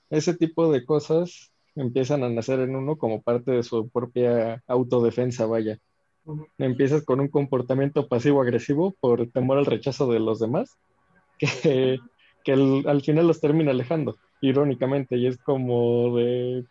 ese 0.09 0.33
tipo 0.33 0.71
de 0.71 0.85
cosas 0.85 1.51
empiezan 1.75 2.23
a 2.23 2.29
nacer 2.29 2.59
en 2.59 2.75
uno 2.75 2.97
como 2.97 3.21
parte 3.21 3.51
de 3.51 3.63
su 3.63 3.89
propia 3.89 4.63
autodefensa, 4.67 5.45
vaya. 5.45 5.77
Empiezas 6.57 7.03
con 7.03 7.19
un 7.19 7.27
comportamiento 7.27 8.07
pasivo-agresivo 8.07 8.95
por 8.99 9.29
temor 9.31 9.57
al 9.57 9.65
rechazo 9.65 10.11
de 10.11 10.19
los 10.19 10.39
demás, 10.39 10.77
que, 11.37 11.99
que 12.43 12.51
al 12.51 13.01
final 13.01 13.27
los 13.27 13.39
termina 13.39 13.71
alejando, 13.71 14.17
irónicamente, 14.41 15.17
y 15.17 15.27
es 15.27 15.37
como 15.37 16.15
de, 16.15 16.65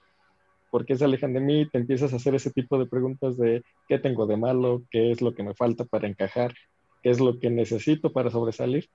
¿por 0.70 0.84
qué 0.84 0.96
se 0.96 1.04
alejan 1.04 1.32
de 1.32 1.40
mí? 1.40 1.68
Te 1.68 1.78
empiezas 1.78 2.12
a 2.12 2.16
hacer 2.16 2.34
ese 2.34 2.50
tipo 2.50 2.78
de 2.78 2.86
preguntas 2.86 3.36
de 3.36 3.62
qué 3.88 3.98
tengo 3.98 4.26
de 4.26 4.36
malo, 4.36 4.82
qué 4.90 5.10
es 5.10 5.22
lo 5.22 5.34
que 5.34 5.42
me 5.42 5.54
falta 5.54 5.84
para 5.84 6.08
encajar, 6.08 6.54
qué 7.02 7.10
es 7.10 7.20
lo 7.20 7.38
que 7.38 7.50
necesito 7.50 8.12
para 8.12 8.30
sobresalir. 8.30 8.88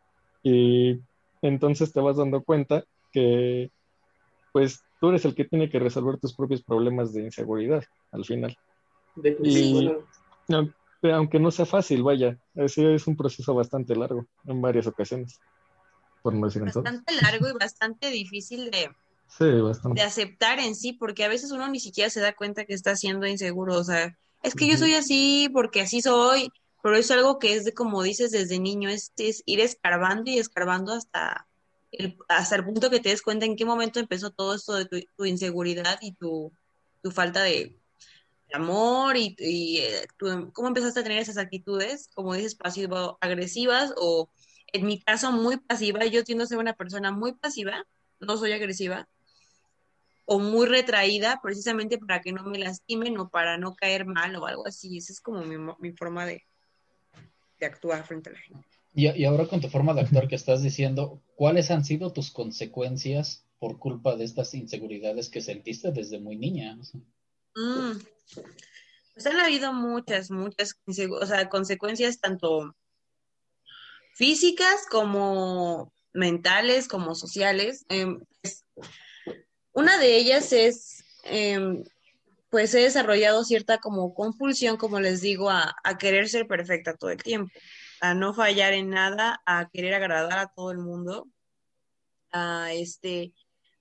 Y 0.44 1.00
entonces 1.42 1.92
te 1.94 2.00
vas 2.00 2.18
dando 2.18 2.44
cuenta 2.44 2.84
que 3.12 3.72
pues 4.52 4.84
tú 5.00 5.10
eres 5.10 5.26
el 5.26 5.36
que 5.36 5.46
tiene 5.46 5.70
que 5.70 5.80
resolver 5.80 6.20
tus 6.20 6.36
propios 6.36 6.64
problemas 6.64 7.14
de 7.14 7.24
inseguridad 7.24 7.84
al 8.12 8.24
final. 8.24 8.56
y 9.44 9.90
aunque 10.50 11.40
no 11.40 11.52
sea 11.52 11.66
fácil, 11.66 12.04
vaya, 12.04 12.38
es 12.56 13.08
un 13.08 13.18
proceso 13.18 13.54
bastante 13.54 13.96
largo 13.96 14.26
en 14.46 14.62
varias 14.62 14.88
ocasiones, 14.88 15.40
por 16.22 16.34
no 16.34 16.48
decir 16.48 16.64
Bastante 16.64 17.14
largo 17.22 17.50
y 17.50 17.54
bastante 17.54 18.10
difícil 18.10 18.72
de, 18.72 18.90
de 19.40 20.02
aceptar 20.02 20.60
en 20.60 20.76
sí, 20.76 20.94
porque 20.94 21.24
a 21.24 21.30
veces 21.30 21.52
uno 21.52 21.68
ni 21.68 21.80
siquiera 21.80 22.10
se 22.10 22.22
da 22.22 22.34
cuenta 22.34 22.66
que 22.66 22.74
está 22.74 22.96
siendo 22.96 23.28
inseguro, 23.28 23.78
o 23.78 23.84
sea, 23.84 24.18
es 24.44 24.56
que 24.56 24.68
yo 24.68 24.78
soy 24.78 24.94
así 24.94 25.50
porque 25.54 25.82
así 25.82 26.02
soy, 26.02 26.52
pero 26.84 26.98
es 26.98 27.10
algo 27.12 27.40
que 27.40 27.56
es 27.56 27.64
de, 27.64 27.74
como 27.74 28.04
dices, 28.04 28.32
desde 28.32 28.60
niño, 28.60 28.90
es, 28.90 29.14
ir 29.18 29.62
escarbando 29.62 30.30
y 30.30 30.38
escarbando 30.38 30.92
hasta 30.92 31.48
el, 31.94 32.18
hasta 32.28 32.58
el 32.58 32.66
punto 32.66 32.90
que 32.90 33.00
te 33.00 33.10
des 33.10 33.22
cuenta 33.22 33.46
en 33.46 33.56
qué 33.56 33.64
momento 33.64 34.02
empezó 34.02 34.32
todo 34.32 34.54
esto 34.54 34.74
de 34.74 35.08
tu, 35.16 35.26
inseguridad 35.26 35.98
y 36.02 36.12
tu, 36.12 36.52
falta 37.12 37.42
de, 37.42 37.80
amor 38.54 39.18
y, 39.18 39.36
eh, 39.40 40.06
cómo 40.54 40.68
empezaste 40.68 41.00
a 41.00 41.04
tener 41.04 41.20
esas 41.20 41.38
actitudes, 41.38 42.10
como 42.14 42.34
dices, 42.34 42.56
pasivo-agresivas 42.56 43.94
o 43.98 44.30
en 44.72 44.86
mi 44.86 45.00
caso 45.02 45.32
muy 45.32 45.58
pasiva. 45.58 46.06
Yo 46.06 46.24
tiendo 46.24 46.44
a 46.44 46.48
ser 46.48 46.58
una 46.58 46.74
persona 46.74 47.12
muy 47.12 47.34
pasiva, 47.34 47.86
no 48.20 48.38
soy 48.38 48.52
agresiva. 48.54 49.08
o 50.26 50.40
muy 50.40 50.68
retraída 50.68 51.42
precisamente 51.44 51.98
para 51.98 52.22
que 52.22 52.32
no 52.32 52.46
me 52.46 52.58
lastimen 52.58 53.18
o 53.18 53.30
para 53.30 53.58
no 53.58 53.76
caer 53.76 54.06
mal 54.06 54.34
o 54.38 54.46
algo 54.46 54.66
así. 54.66 54.98
Esa 54.98 55.12
es 55.12 55.20
como 55.20 55.44
mi, 55.44 55.58
mi 55.80 55.92
forma 55.92 56.26
de, 56.26 56.44
de, 57.60 57.66
actuar 57.66 58.06
frente 58.06 58.30
a 58.30 58.34
la 58.34 58.40
gente. 58.40 58.66
Y, 58.94 59.10
y, 59.10 59.26
ahora 59.26 59.48
con 59.48 59.60
tu 59.60 59.68
forma 59.68 59.94
de 59.94 60.00
actuar 60.00 60.30
que 60.30 60.36
estás 60.36 60.64
diciendo, 60.64 61.22
¿cuáles 61.36 61.72
han 61.72 61.84
sido 61.84 62.14
tus 62.14 62.32
consecuencias 62.32 63.46
por 63.60 63.80
culpa 63.80 64.16
de 64.16 64.24
estas 64.24 64.54
inseguridades 64.54 65.28
que 65.30 65.42
sentiste 65.42 65.92
desde 65.92 66.20
muy 66.20 66.38
niña? 66.38 66.78
Mm. 67.56 67.98
Pues 69.14 69.26
han 69.28 69.40
habido 69.40 69.74
muchas, 69.74 70.32
muchas 70.32 70.76
o 70.88 71.26
sea, 71.26 71.50
consecuencias 71.50 72.20
tanto 72.20 72.76
físicas 74.16 74.86
como 74.90 75.94
mentales, 76.14 76.88
como 76.88 77.16
sociales. 77.16 77.86
Eh, 77.90 78.08
pues, 78.42 78.66
una 79.72 79.98
de 79.98 80.18
ellas 80.18 80.54
es, 80.54 81.04
eh, 81.26 81.84
pues 82.50 82.74
he 82.76 82.82
desarrollado 82.82 83.44
cierta 83.44 83.80
como 83.80 84.14
compulsión, 84.14 84.78
como 84.78 85.00
les 85.00 85.22
digo, 85.22 85.50
a, 85.50 85.76
a, 85.84 85.98
querer 85.98 86.30
ser 86.30 86.48
perfecta 86.48 86.96
todo 86.96 87.10
el 87.10 87.22
tiempo, 87.22 87.52
a 88.02 88.14
no 88.14 88.34
fallar 88.34 88.74
en 88.74 88.90
nada, 88.90 89.42
a 89.46 89.70
querer 89.70 89.96
agradar 89.96 90.38
a 90.38 90.52
todo 90.56 90.72
el 90.72 90.78
mundo, 90.78 91.28
a 92.32 92.72
este, 92.74 93.34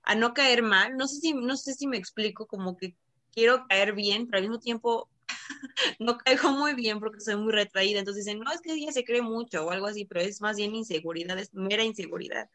a 0.02 0.14
no 0.14 0.32
caer 0.32 0.62
mal. 0.62 0.96
No 0.96 1.06
sé 1.08 1.20
si, 1.20 1.34
no 1.34 1.56
sé 1.56 1.74
si 1.74 1.86
me 1.86 1.98
explico, 1.98 2.46
como 2.46 2.76
que 2.76 2.96
quiero 3.32 3.66
caer 3.68 3.92
bien, 3.94 4.26
pero 4.26 4.38
al 4.38 4.48
mismo 4.48 4.58
tiempo 4.60 5.08
no 5.98 6.18
caigo 6.18 6.50
muy 6.52 6.74
bien 6.74 7.00
porque 7.00 7.20
soy 7.20 7.36
muy 7.36 7.52
retraída. 7.52 7.98
Entonces 7.98 8.24
dicen, 8.24 8.40
no, 8.40 8.52
es 8.52 8.60
que 8.60 8.72
ella 8.72 8.92
se 8.92 9.04
cree 9.04 9.22
mucho 9.22 9.66
o 9.66 9.70
algo 9.70 9.86
así, 9.86 10.04
pero 10.04 10.20
es 10.20 10.40
más 10.40 10.56
bien 10.56 10.74
inseguridad, 10.74 11.38
es 11.38 11.52
mera 11.54 11.84
inseguridad 11.84 12.48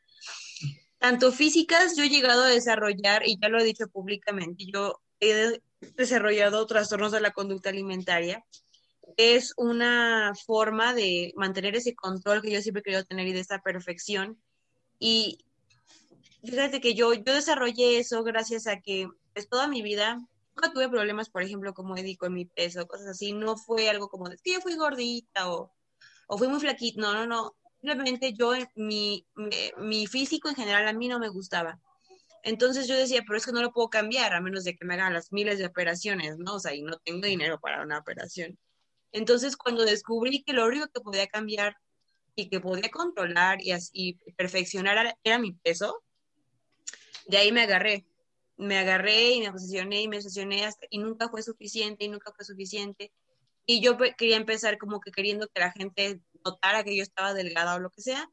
tanto 1.00 1.32
físicas, 1.32 1.96
yo 1.96 2.04
he 2.04 2.10
llegado 2.10 2.44
a 2.44 2.48
desarrollar, 2.48 3.28
y 3.28 3.38
ya 3.40 3.50
lo 3.50 3.60
he 3.60 3.64
dicho 3.64 3.88
públicamente, 3.88 4.66
yo 4.66 5.02
he 5.20 5.62
desarrollado 5.96 6.66
trastornos 6.66 7.12
de 7.12 7.22
la 7.22 7.32
conducta 7.32 7.70
alimentaria. 7.70 8.44
Es 9.16 9.54
una 9.58 10.34
forma 10.46 10.94
de 10.94 11.34
mantener 11.36 11.76
ese 11.76 11.96
control 11.96 12.42
que 12.42 12.52
yo 12.52 12.62
siempre 12.62 12.82
he 12.82 12.84
querido 12.84 13.06
tener 13.06 13.28
y 13.28 13.34
de 13.34 13.40
esa 13.40 13.60
perfección. 13.60 14.40
Y 15.00 15.40
fíjate 16.44 16.82
que 16.82 16.94
yo, 16.94 17.14
yo 17.14 17.34
desarrollé 17.34 18.00
eso 18.00 18.24
gracias 18.24 18.68
a 18.68 18.82
que 18.82 19.08
pues, 19.34 19.48
toda 19.48 19.68
mi 19.68 19.82
vida 19.82 20.20
nunca 20.58 20.74
tuve 20.74 20.90
problemas, 20.90 21.30
por 21.30 21.44
ejemplo, 21.44 21.74
como 21.74 21.96
dedico 21.96 22.26
en 22.26 22.34
mi 22.34 22.46
peso, 22.46 22.88
cosas 22.88 23.08
así. 23.08 23.34
No 23.34 23.58
fue 23.58 23.90
algo 23.90 24.10
como 24.10 24.28
de 24.30 24.38
que 24.38 24.54
yo 24.54 24.62
fui 24.62 24.76
gordita 24.76 25.52
o, 25.52 25.74
o 26.28 26.38
fui 26.38 26.48
muy 26.48 26.60
flaquita. 26.60 27.00
No, 27.02 27.14
no, 27.14 27.28
no 27.28 27.56
simplemente 27.80 28.34
yo, 28.34 28.54
mi, 28.76 29.26
mi, 29.78 30.08
físico 30.08 30.50
en 30.50 30.56
general 30.56 30.88
a 30.88 30.94
mí 30.94 31.08
no 31.08 31.20
me 31.20 31.30
gustaba. 31.30 31.80
Entonces 32.44 32.88
yo 32.88 32.96
decía, 32.96 33.24
pero 33.26 33.38
es 33.38 33.46
que 33.46 33.52
no 33.52 33.62
lo 33.62 33.72
puedo 33.72 33.90
cambiar 33.90 34.34
a 34.34 34.42
menos 34.42 34.64
de 34.64 34.76
que 34.76 34.86
me 34.86 34.96
hagan 34.96 35.14
las 35.14 35.32
miles 35.32 35.60
de 35.60 35.66
operaciones, 35.66 36.38
¿no? 36.38 36.56
O 36.56 36.60
sea, 36.60 36.74
y 36.74 36.82
no 36.82 36.98
tengo 37.04 37.28
dinero 37.28 37.60
para 37.60 37.82
una 37.84 38.00
operación. 38.00 38.58
Entonces 39.12 39.58
cuando 39.58 39.86
descubrí 39.86 40.44
que 40.44 40.54
lo 40.54 40.66
único 40.66 40.88
que 40.88 41.02
podía 41.02 41.28
cambiar 41.28 41.78
y 42.36 42.50
que 42.50 42.60
podía 42.60 42.90
controlar 42.90 43.62
y, 43.62 43.72
así, 43.72 44.20
perfeccionar 44.36 45.18
era 45.24 45.40
mi 45.40 45.54
peso, 45.54 46.04
de 47.28 47.38
ahí 47.38 47.52
me 47.52 47.62
agarré. 47.62 48.06
Me 48.58 48.78
agarré 48.78 49.32
y 49.32 49.40
me 49.42 49.50
obsesioné 49.50 50.02
y 50.02 50.08
me 50.08 50.18
obsesioné 50.18 50.68
y 50.90 50.98
nunca 50.98 51.30
fue 51.30 51.44
suficiente 51.44 52.06
y 52.06 52.10
nunca 52.10 52.32
fue 52.36 52.44
suficiente. 52.44 53.12
Y 53.66 53.82
yo 53.82 53.98
quería 53.98 54.38
empezar 54.38 54.78
como 54.78 55.00
que 55.00 55.12
queriendo 55.12 55.48
que 55.48 55.60
la 55.60 55.72
gente 55.72 56.22
notara 56.46 56.84
que 56.84 56.96
yo 56.96 57.04
estaba 57.04 57.34
delgada 57.34 57.76
o 57.76 57.80
lo 57.80 57.90
que 57.90 58.02
sea, 58.02 58.30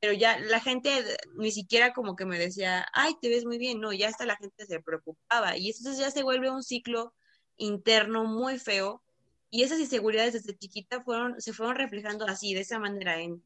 pero 0.00 0.12
ya 0.12 0.38
la 0.38 0.60
gente 0.60 0.90
ni 1.36 1.50
siquiera 1.50 1.92
como 1.92 2.16
que 2.16 2.24
me 2.24 2.38
decía, 2.38 2.86
ay, 2.92 3.14
te 3.20 3.28
ves 3.28 3.44
muy 3.44 3.58
bien, 3.58 3.80
no, 3.80 3.92
ya 3.92 4.08
hasta 4.08 4.26
la 4.26 4.36
gente 4.36 4.66
se 4.66 4.80
preocupaba. 4.80 5.56
Y 5.56 5.70
entonces 5.70 5.98
ya 5.98 6.10
se 6.10 6.22
vuelve 6.22 6.50
un 6.50 6.62
ciclo 6.62 7.14
interno 7.56 8.24
muy 8.24 8.58
feo. 8.58 9.02
Y 9.50 9.62
esas 9.62 9.80
inseguridades 9.80 10.34
desde 10.34 10.56
chiquita 10.56 11.02
fueron, 11.02 11.40
se 11.40 11.52
fueron 11.52 11.76
reflejando 11.76 12.26
así, 12.26 12.54
de 12.54 12.60
esa 12.60 12.78
manera, 12.78 13.20
en 13.20 13.42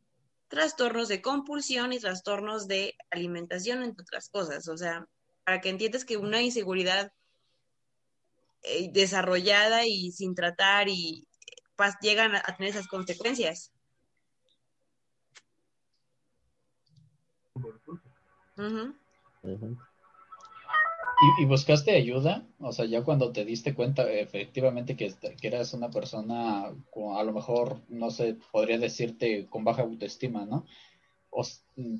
trastornos 0.48 1.08
de 1.08 1.22
compulsión 1.22 1.92
y 1.92 2.00
trastornos 2.00 2.66
de 2.66 2.96
alimentación, 3.10 3.82
entre 3.82 4.02
otras 4.02 4.28
cosas, 4.28 4.66
o 4.68 4.76
sea, 4.76 5.06
para 5.44 5.60
que 5.60 5.68
entiendas 5.68 6.04
que 6.04 6.16
una 6.16 6.42
inseguridad 6.42 7.12
eh, 8.62 8.90
desarrollada 8.92 9.86
y 9.86 10.12
sin 10.12 10.34
tratar 10.34 10.88
y 10.88 11.26
llegan 12.02 12.34
a 12.36 12.56
tener 12.56 12.70
esas 12.70 12.86
consecuencias. 12.86 13.72
¿Y, 21.38 21.44
buscaste 21.44 21.92
ayuda? 21.92 22.46
O 22.58 22.72
sea, 22.72 22.84
ya 22.84 23.02
cuando 23.02 23.32
te 23.32 23.44
diste 23.44 23.74
cuenta 23.74 24.10
efectivamente 24.10 24.96
que, 24.96 25.12
que, 25.40 25.46
eras 25.46 25.74
una 25.74 25.90
persona 25.90 26.70
con, 26.90 27.16
a 27.16 27.22
lo 27.24 27.32
mejor, 27.32 27.80
no 27.88 28.10
sé, 28.10 28.36
podría 28.52 28.78
decirte 28.78 29.46
con 29.48 29.64
baja 29.64 29.82
autoestima, 29.82 30.44
¿no? 30.44 30.66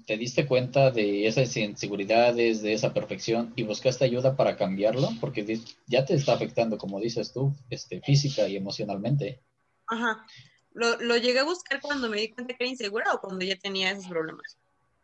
Te 0.06 0.16
diste 0.16 0.46
cuenta 0.46 0.90
de 0.90 1.26
esas 1.26 1.56
inseguridades, 1.56 2.62
de 2.62 2.72
esa 2.72 2.92
perfección 2.92 3.52
y 3.56 3.62
buscaste 3.62 4.04
ayuda 4.04 4.36
para 4.36 4.56
cambiarlo, 4.56 5.08
porque 5.20 5.60
ya 5.86 6.04
te 6.04 6.14
está 6.14 6.34
afectando, 6.34 6.76
como 6.76 7.00
dices 7.00 7.32
tú, 7.32 7.54
este, 7.70 8.00
física 8.00 8.48
y 8.48 8.56
emocionalmente. 8.56 9.40
Ajá. 9.86 10.26
¿Lo, 10.72 11.00
lo 11.00 11.16
llegué 11.16 11.40
a 11.40 11.44
buscar 11.44 11.80
cuando 11.80 12.08
me 12.08 12.20
di 12.20 12.30
cuenta 12.30 12.54
que 12.54 12.64
era 12.64 12.70
insegura 12.70 13.12
o 13.14 13.20
cuando 13.20 13.44
ya 13.44 13.56
tenía 13.56 13.90
esos 13.92 14.06
problemas? 14.06 14.58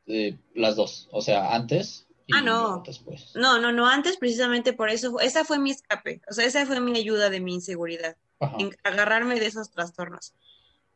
Eh, 0.07 0.37
las 0.55 0.77
dos, 0.77 1.09
o 1.11 1.21
sea, 1.21 1.55
antes 1.55 2.07
y 2.27 2.37
ah, 2.37 2.43
no. 2.43 2.83
después. 2.85 3.33
No, 3.37 3.59
no, 3.61 3.73
no, 3.73 3.87
antes 3.87 4.17
precisamente 4.17 4.73
por 4.73 4.91
eso, 4.91 5.21
esa 5.21 5.45
fue 5.45 5.59
mi 5.59 5.71
escape, 5.71 6.21
o 6.29 6.33
sea, 6.33 6.45
esa 6.45 6.67
fue 6.67 6.81
mi 6.81 6.99
ayuda 6.99 7.31
de 7.31 7.41
mi 7.41 7.55
inseguridad, 7.55 8.17
agarrarme 8.83 9.39
de 9.39 9.47
esos 9.47 9.71
trastornos. 9.71 10.35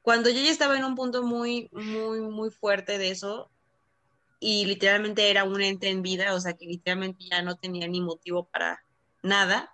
Cuando 0.03 0.31
yo 0.31 0.41
ya 0.41 0.51
estaba 0.51 0.77
en 0.77 0.85
un 0.85 0.95
punto 0.95 1.23
muy, 1.23 1.69
muy, 1.73 2.21
muy 2.21 2.51
fuerte 2.51 2.99
de 2.99 3.11
eso, 3.11 3.51
y 4.39 4.65
literalmente 4.65 5.31
era 5.31 5.45
un 5.45 5.61
ente 5.61 5.89
en 5.89 6.03
vida, 6.03 6.35
o 6.35 6.41
sea, 6.41 6.55
que 6.55 6.65
literalmente 6.65 7.25
ya 7.31 7.43
no 7.43 7.57
tenía 7.57 7.87
ni 7.89 8.01
motivo 8.01 8.49
para 8.49 8.83
nada, 9.23 9.73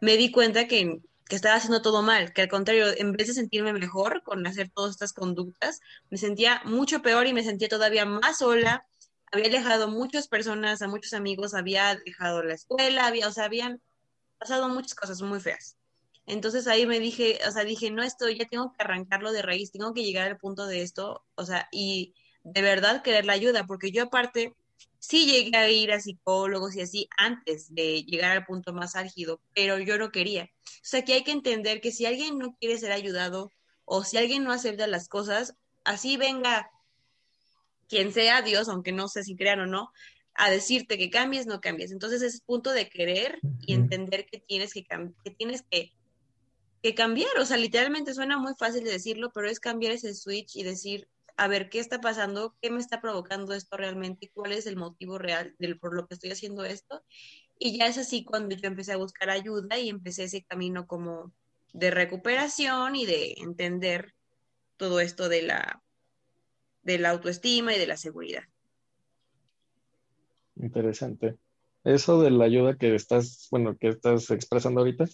me 0.00 0.16
di 0.16 0.30
cuenta 0.30 0.66
que 0.66 1.00
que 1.28 1.36
estaba 1.36 1.56
haciendo 1.56 1.82
todo 1.82 2.02
mal, 2.02 2.32
que 2.32 2.42
al 2.42 2.48
contrario, 2.48 2.86
en 2.96 3.12
vez 3.12 3.28
de 3.28 3.34
sentirme 3.34 3.72
mejor 3.74 4.22
con 4.22 4.46
hacer 4.46 4.70
todas 4.70 4.92
estas 4.92 5.12
conductas, 5.12 5.80
me 6.10 6.16
sentía 6.16 6.62
mucho 6.64 7.02
peor 7.02 7.26
y 7.26 7.34
me 7.34 7.44
sentía 7.44 7.68
todavía 7.68 8.06
más 8.06 8.38
sola. 8.38 8.86
Había 9.30 9.50
dejado 9.50 9.88
muchas 9.88 10.26
personas, 10.26 10.80
a 10.80 10.88
muchos 10.88 11.12
amigos, 11.12 11.52
había 11.52 11.94
dejado 11.96 12.42
la 12.42 12.54
escuela, 12.54 13.06
había, 13.06 13.28
o 13.28 13.30
sea, 13.30 13.44
habían 13.44 13.82
pasado 14.38 14.70
muchas 14.70 14.94
cosas 14.94 15.20
muy 15.20 15.38
feas. 15.38 15.77
Entonces 16.28 16.66
ahí 16.66 16.86
me 16.86 17.00
dije, 17.00 17.38
o 17.48 17.50
sea, 17.50 17.64
dije, 17.64 17.90
no, 17.90 18.02
esto 18.02 18.28
ya 18.28 18.44
tengo 18.44 18.72
que 18.72 18.82
arrancarlo 18.82 19.32
de 19.32 19.42
raíz, 19.42 19.72
tengo 19.72 19.94
que 19.94 20.04
llegar 20.04 20.28
al 20.28 20.36
punto 20.36 20.66
de 20.66 20.82
esto, 20.82 21.24
o 21.34 21.46
sea, 21.46 21.68
y 21.72 22.14
de 22.44 22.60
verdad 22.60 23.02
querer 23.02 23.24
la 23.24 23.32
ayuda, 23.32 23.66
porque 23.66 23.90
yo 23.90 24.04
aparte 24.04 24.54
sí 24.98 25.26
llegué 25.26 25.56
a 25.56 25.70
ir 25.70 25.90
a 25.90 26.00
psicólogos 26.00 26.76
y 26.76 26.82
así 26.82 27.08
antes 27.16 27.74
de 27.74 28.02
llegar 28.04 28.32
al 28.32 28.44
punto 28.44 28.74
más 28.74 28.94
álgido, 28.94 29.40
pero 29.54 29.78
yo 29.78 29.96
no 29.96 30.10
quería. 30.10 30.50
O 30.66 30.70
sea 30.82 31.02
que 31.02 31.14
hay 31.14 31.24
que 31.24 31.32
entender 31.32 31.80
que 31.80 31.92
si 31.92 32.04
alguien 32.04 32.38
no 32.38 32.54
quiere 32.60 32.78
ser 32.78 32.92
ayudado 32.92 33.50
o 33.86 34.04
si 34.04 34.18
alguien 34.18 34.44
no 34.44 34.52
acepta 34.52 34.86
las 34.86 35.08
cosas, 35.08 35.54
así 35.84 36.18
venga 36.18 36.70
quien 37.88 38.12
sea 38.12 38.42
Dios, 38.42 38.68
aunque 38.68 38.92
no 38.92 39.08
sé 39.08 39.24
si 39.24 39.34
crean 39.34 39.60
o 39.60 39.66
no, 39.66 39.90
a 40.34 40.50
decirte 40.50 40.98
que 40.98 41.08
cambies, 41.08 41.46
no 41.46 41.60
cambies. 41.60 41.90
Entonces 41.90 42.20
es 42.20 42.42
punto 42.42 42.72
de 42.72 42.88
querer 42.90 43.38
y 43.60 43.72
entender 43.72 44.26
que 44.26 44.38
tienes 44.38 44.74
que, 44.74 44.84
que 45.24 45.30
tienes 45.30 45.62
que, 45.62 45.92
que 46.82 46.94
cambiar. 46.94 47.38
O 47.38 47.46
sea, 47.46 47.56
literalmente 47.56 48.14
suena 48.14 48.38
muy 48.38 48.54
fácil 48.58 48.84
de 48.84 48.92
decirlo, 48.92 49.30
pero 49.32 49.48
es 49.48 49.60
cambiar 49.60 49.92
ese 49.92 50.14
switch 50.14 50.56
y 50.56 50.62
decir, 50.62 51.08
a 51.36 51.48
ver 51.48 51.68
qué 51.70 51.78
está 51.78 52.00
pasando, 52.00 52.56
qué 52.60 52.70
me 52.70 52.80
está 52.80 53.00
provocando 53.00 53.54
esto 53.54 53.76
realmente, 53.76 54.30
cuál 54.34 54.52
es 54.52 54.66
el 54.66 54.76
motivo 54.76 55.18
real 55.18 55.54
del, 55.58 55.78
por 55.78 55.94
lo 55.94 56.06
que 56.06 56.14
estoy 56.14 56.30
haciendo 56.30 56.64
esto. 56.64 57.02
Y 57.58 57.78
ya 57.78 57.86
es 57.86 57.98
así 57.98 58.24
cuando 58.24 58.54
yo 58.54 58.66
empecé 58.66 58.92
a 58.92 58.98
buscar 58.98 59.30
ayuda 59.30 59.78
y 59.78 59.88
empecé 59.88 60.24
ese 60.24 60.42
camino 60.44 60.86
como 60.86 61.32
de 61.72 61.90
recuperación 61.90 62.96
y 62.96 63.06
de 63.06 63.34
entender 63.38 64.14
todo 64.76 65.00
esto 65.00 65.28
de 65.28 65.42
la, 65.42 65.82
de 66.82 66.98
la 66.98 67.10
autoestima 67.10 67.74
y 67.74 67.78
de 67.78 67.86
la 67.86 67.96
seguridad. 67.96 68.44
Interesante. 70.56 71.36
Eso 71.84 72.20
de 72.20 72.30
la 72.30 72.44
ayuda 72.44 72.76
que 72.76 72.94
estás, 72.94 73.48
bueno, 73.50 73.76
que 73.78 73.88
estás 73.88 74.30
expresando 74.30 74.80
ahorita, 74.80 75.06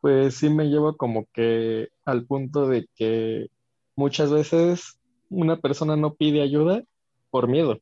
pues 0.00 0.36
sí 0.36 0.50
me 0.50 0.68
lleva 0.68 0.94
como 0.94 1.26
que 1.32 1.88
al 2.04 2.26
punto 2.26 2.66
de 2.68 2.86
que 2.96 3.48
muchas 3.96 4.30
veces 4.30 4.98
una 5.28 5.58
persona 5.58 5.96
no 5.96 6.14
pide 6.14 6.42
ayuda 6.42 6.82
por 7.30 7.48
miedo, 7.48 7.78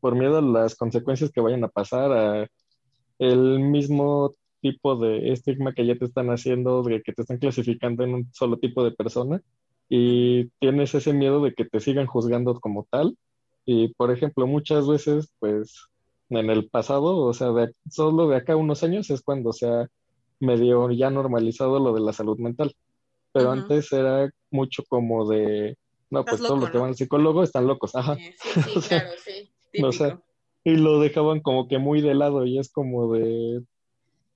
por 0.00 0.14
miedo 0.14 0.38
a 0.38 0.42
las 0.42 0.74
consecuencias 0.74 1.30
que 1.30 1.40
vayan 1.40 1.64
a 1.64 1.68
pasar, 1.68 2.12
a 2.12 2.48
el 3.18 3.60
mismo 3.60 4.32
tipo 4.60 4.96
de 4.96 5.32
estigma 5.32 5.74
que 5.74 5.86
ya 5.86 5.96
te 5.96 6.04
están 6.04 6.30
haciendo, 6.30 6.82
de 6.82 7.02
que 7.02 7.12
te 7.12 7.22
están 7.22 7.38
clasificando 7.38 8.04
en 8.04 8.14
un 8.14 8.32
solo 8.32 8.58
tipo 8.58 8.84
de 8.84 8.92
persona 8.92 9.42
y 9.88 10.48
tienes 10.60 10.94
ese 10.94 11.12
miedo 11.12 11.42
de 11.42 11.54
que 11.54 11.64
te 11.64 11.80
sigan 11.80 12.06
juzgando 12.06 12.58
como 12.60 12.86
tal. 12.90 13.16
Y, 13.64 13.88
por 13.94 14.10
ejemplo, 14.10 14.46
muchas 14.46 14.88
veces, 14.88 15.32
pues, 15.38 15.86
en 16.30 16.50
el 16.50 16.68
pasado, 16.68 17.18
o 17.18 17.34
sea, 17.34 17.50
de, 17.52 17.72
solo 17.90 18.28
de 18.28 18.36
acá 18.36 18.56
unos 18.56 18.82
años 18.82 19.10
es 19.10 19.22
cuando 19.22 19.52
se 19.52 19.68
ha 19.68 19.88
medio 20.42 20.90
ya 20.90 21.08
normalizado 21.10 21.78
lo 21.78 21.94
de 21.94 22.00
la 22.00 22.12
salud 22.12 22.38
mental. 22.38 22.74
Pero 23.32 23.50
antes 23.50 23.90
era 23.92 24.30
mucho 24.50 24.82
como 24.86 25.26
de, 25.26 25.76
no, 26.10 26.24
pues 26.24 26.42
todos 26.42 26.60
los 26.60 26.70
que 26.70 26.78
van 26.78 26.88
al 26.88 26.96
psicólogo 26.96 27.42
están 27.42 27.66
locos, 27.66 27.94
ajá. 27.94 28.16
Sí, 28.16 28.34
sí, 28.62 28.80
claro, 28.88 29.10
sí. 29.24 29.50
o 29.82 29.92
sea, 29.92 30.20
y 30.64 30.76
lo 30.76 31.00
dejaban 31.00 31.40
como 31.40 31.66
que 31.66 31.78
muy 31.78 32.02
de 32.02 32.14
lado 32.14 32.44
y 32.44 32.58
es 32.58 32.70
como 32.70 33.14
de, 33.14 33.62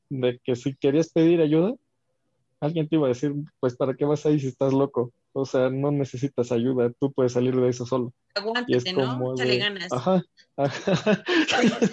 de 0.09 0.41
que 0.43 0.57
si 0.57 0.75
querías 0.75 1.13
pedir 1.13 1.43
ayuda, 1.43 1.75
alguien 2.61 2.89
te 2.89 2.97
iba 2.97 3.07
a 3.07 3.11
decir, 3.11 3.35
pues 3.61 3.77
¿para 3.77 3.95
qué 3.95 4.07
vas 4.07 4.25
ahí 4.25 4.41
si 4.41 4.47
estás 4.49 4.73
loco? 4.73 5.13
O 5.35 5.45
sea, 5.45 5.69
no 5.69 5.91
necesitas 5.91 6.51
ayuda, 6.51 6.91
tú 6.99 7.13
puedes 7.13 7.33
salir 7.33 7.55
de 7.55 7.69
eso 7.69 7.85
solo. 7.85 8.15
Aguántate, 8.35 8.93
¿no? 8.95 9.35
Échale 9.35 9.59
ganas. 9.59 9.93
Ajá, 9.93 10.25
ajá. 10.57 11.23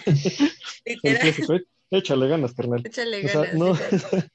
Échale 1.94 2.28
ganas, 2.28 2.56
carnal. 2.56 2.82
Échale 2.84 3.22
ganas. 3.22 3.54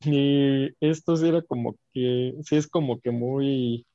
y 0.00 0.70
esto 0.80 1.14
sí 1.16 1.28
era 1.28 1.42
como 1.42 1.76
que, 1.92 2.34
sí 2.42 2.56
es 2.56 2.66
como 2.66 3.00
que 3.00 3.10
muy, 3.10 3.86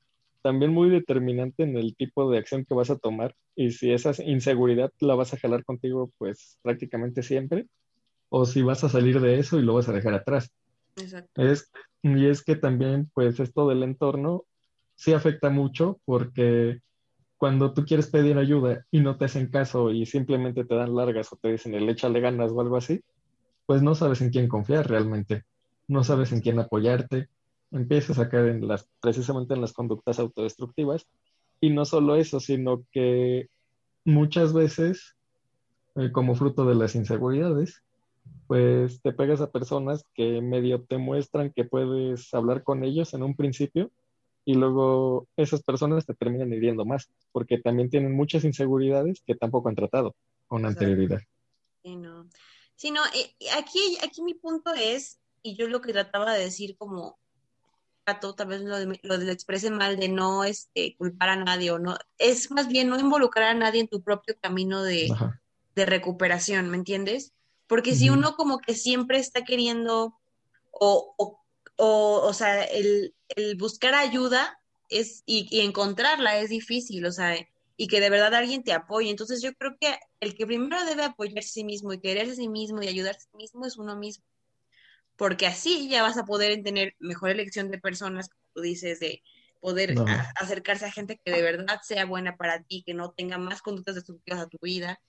también 0.44 0.72
muy 0.72 0.90
determinante 0.92 1.64
en 1.64 1.76
el 1.78 1.96
tipo 1.96 2.30
de 2.30 2.38
acción 2.38 2.64
que 2.64 2.76
vas 2.76 2.92
a 2.92 2.98
tomar 2.98 3.34
y 3.56 3.72
si 3.72 3.92
esa 3.92 4.12
inseguridad 4.24 4.92
la 5.00 5.16
vas 5.16 5.34
a 5.34 5.38
jalar 5.40 5.66
contigo 5.66 6.12
pues 6.20 6.60
prácticamente 6.62 7.24
siempre 7.24 7.66
o 8.30 8.46
si 8.46 8.62
vas 8.62 8.84
a 8.84 8.90
salir 8.90 9.20
de 9.20 9.40
eso 9.40 9.58
y 9.58 9.64
lo 9.64 9.74
vas 9.74 9.90
a 9.90 9.94
dejar 9.94 10.14
atrás. 10.14 10.52
Exacto. 10.96 11.42
Es, 11.42 11.72
y 12.04 12.28
es 12.28 12.44
que 12.44 12.56
también, 12.56 13.10
pues, 13.16 13.40
esto 13.40 13.68
del 13.68 13.82
entorno 13.82 14.46
sí 14.96 15.14
afecta 15.14 15.50
mucho 15.50 16.00
porque 16.06 16.82
cuando 17.38 17.74
tú 17.74 17.86
quieres 17.86 18.08
pedir 18.08 18.38
ayuda 18.38 18.86
y 18.92 19.00
no 19.00 19.18
te 19.18 19.26
hacen 19.26 19.48
caso 19.48 19.92
y 19.92 20.06
simplemente 20.06 20.66
te 20.66 20.76
dan 20.76 20.96
largas 20.96 21.32
o 21.32 21.36
te 21.36 21.52
dicen 21.52 21.76
el 21.76 21.88
échale 21.90 22.20
ganas 22.20 22.52
o 22.52 22.62
algo 22.62 22.78
así, 22.78 23.02
pues 23.66 23.82
no 23.82 23.96
sabes 23.96 24.22
en 24.22 24.32
quién 24.32 24.48
confiar 24.48 24.90
realmente, 24.90 25.44
no 25.88 26.04
sabes 26.04 26.32
en 26.32 26.42
quién 26.42 26.60
apoyarte, 26.60 27.30
empiezas 27.72 28.18
a 28.20 28.30
caer 28.30 28.48
en 28.50 28.68
las, 28.68 28.90
precisamente 29.02 29.54
en 29.54 29.62
las 29.62 29.74
conductas 29.74 30.20
autodestructivas. 30.20 31.08
Y 31.60 31.72
no 31.72 31.86
solo 31.86 32.16
eso, 32.16 32.40
sino 32.40 32.84
que 32.92 33.50
muchas 34.06 34.54
veces, 34.54 35.16
eh, 35.96 36.12
como 36.12 36.36
fruto 36.36 36.66
de 36.66 36.76
las 36.76 36.96
inseguridades, 36.96 37.84
pues 38.48 39.02
te 39.02 39.12
pegas 39.12 39.42
a 39.42 39.52
personas 39.52 40.06
que 40.14 40.42
medio 40.42 40.84
te 40.84 40.98
muestran 40.98 41.52
que 41.52 41.66
puedes 41.66 42.34
hablar 42.34 42.64
con 42.64 42.84
ellos 42.84 43.14
en 43.14 43.24
un 43.24 43.36
principio 43.36 43.92
y 44.48 44.54
luego 44.54 45.28
esas 45.36 45.62
personas 45.62 46.06
te 46.06 46.14
terminan 46.14 46.54
hiriendo 46.54 46.86
más, 46.86 47.10
porque 47.34 47.58
también 47.58 47.90
tienen 47.90 48.16
muchas 48.16 48.46
inseguridades 48.46 49.22
que 49.26 49.36
tampoco 49.36 49.68
han 49.68 49.76
tratado 49.76 50.16
con 50.48 50.66
anterioridad. 50.66 51.20
Sí, 51.84 51.98
no. 51.98 52.30
Sí, 52.78 52.92
no, 52.92 53.02
eh, 53.08 53.36
aquí, 53.58 53.98
aquí 54.02 54.22
mi 54.22 54.36
punto 54.36 54.74
es, 54.74 55.20
y 55.44 55.58
yo 55.58 55.68
lo 55.68 55.82
que 55.82 55.92
trataba 55.92 56.34
de 56.34 56.46
decir 56.46 56.78
como 56.78 57.20
gato, 58.06 58.36
tal 58.36 58.48
vez 58.48 58.62
lo, 58.62 58.80
de, 58.80 58.98
lo 59.04 59.16
exprese 59.16 59.70
mal, 59.70 60.00
de 60.00 60.08
no 60.08 60.46
este, 60.46 60.96
culpar 60.96 61.28
a 61.28 61.36
nadie 61.36 61.72
o 61.72 61.78
no, 61.78 61.98
es 62.18 62.50
más 62.50 62.70
bien 62.70 62.88
no 62.88 62.98
involucrar 62.98 63.50
a 63.50 63.54
nadie 63.54 63.82
en 63.82 63.90
tu 63.90 64.02
propio 64.02 64.38
camino 64.40 64.82
de, 64.82 65.10
de 65.76 65.86
recuperación, 65.86 66.70
¿me 66.70 66.78
entiendes? 66.78 67.34
Porque 67.68 67.96
si 67.96 68.10
uno 68.10 68.38
como 68.38 68.60
que 68.60 68.76
siempre 68.76 69.20
está 69.20 69.44
queriendo, 69.44 70.18
o, 70.72 71.14
o, 71.18 71.42
o, 71.78 72.34
sea, 72.34 72.64
el, 72.64 73.16
el, 73.30 73.56
buscar 73.56 73.94
ayuda 73.94 74.60
es, 74.90 75.24
y, 75.26 75.62
encontrarla 75.62 76.40
es 76.40 76.50
difícil, 76.50 77.06
o 77.06 77.12
sea, 77.12 77.38
y 77.78 77.88
que 77.88 78.00
de 78.00 78.10
verdad 78.10 78.34
alguien 78.34 78.64
te 78.64 78.74
apoye. 78.74 79.10
Entonces 79.10 79.42
yo 79.42 79.54
creo 79.54 79.78
que 79.80 79.98
el 80.20 80.36
que 80.36 80.48
primero 80.48 80.84
debe 80.86 81.04
apoyarse 81.04 81.50
a 81.50 81.54
sí 81.54 81.64
mismo 81.64 81.94
y 81.94 82.00
quererse 82.00 82.34
a 82.34 82.36
sí 82.36 82.50
mismo 82.50 82.82
y 82.82 82.88
ayudarse 82.88 83.20
a 83.20 83.32
sí 83.32 83.38
mismo 83.38 83.66
es 83.66 83.78
uno 83.78 83.96
mismo. 83.96 84.26
Porque 85.16 85.48
así 85.48 85.90
ya 85.90 86.04
vas 86.04 86.18
a 86.18 86.26
poder 86.26 86.62
tener 86.64 86.96
mejor 87.00 87.30
elección 87.30 87.72
de 87.72 87.80
personas, 87.80 88.30
como 88.30 88.42
tú 88.54 88.62
dices, 88.62 89.00
de 89.00 89.24
poder 89.62 89.96
acercarse 90.36 90.86
a 90.86 90.92
gente 90.92 91.20
que 91.24 91.32
de 91.32 91.42
verdad 91.42 91.80
sea 91.84 92.06
buena 92.06 92.38
para 92.38 92.64
ti, 92.64 92.84
que 92.86 92.94
no 92.94 93.12
tenga 93.12 93.38
más 93.38 93.62
conductas 93.62 93.96
destructivas 93.96 94.42
a 94.42 94.48
tu 94.48 94.58
vida. 94.62 95.00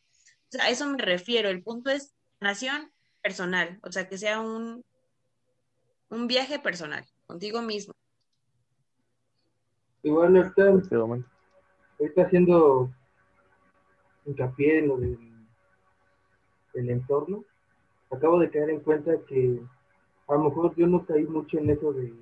O 0.49 0.51
sea, 0.51 0.65
a 0.65 0.71
eso 0.71 0.87
me 0.87 0.99
refiero. 0.99 1.49
El 1.51 1.63
punto 1.63 1.91
es 1.91 2.15
nación 2.41 2.93
personal, 3.23 3.79
o 3.83 3.93
sea, 3.93 4.09
que 4.09 4.17
sea 4.17 4.41
un, 4.41 4.85
un 6.11 6.27
viaje 6.27 6.59
personal, 6.59 7.05
contigo 7.27 7.63
mismo. 7.63 7.95
Igual 10.03 10.37
ahorita, 10.37 10.73
está 11.99 12.23
haciendo 12.23 12.91
hincapié 14.25 14.79
en 14.79 14.89
lo 14.89 14.97
del, 14.97 15.29
entorno, 16.75 17.45
acabo 18.11 18.39
de 18.39 18.51
caer 18.51 18.71
en 18.71 18.81
cuenta 18.81 19.13
que 19.27 19.61
a 20.29 20.35
lo 20.35 20.45
mejor 20.45 20.75
yo 20.77 20.87
no 20.87 21.05
caí 21.05 21.25
mucho 21.25 21.59
en 21.59 21.71
eso 21.71 21.93
de 21.93 22.13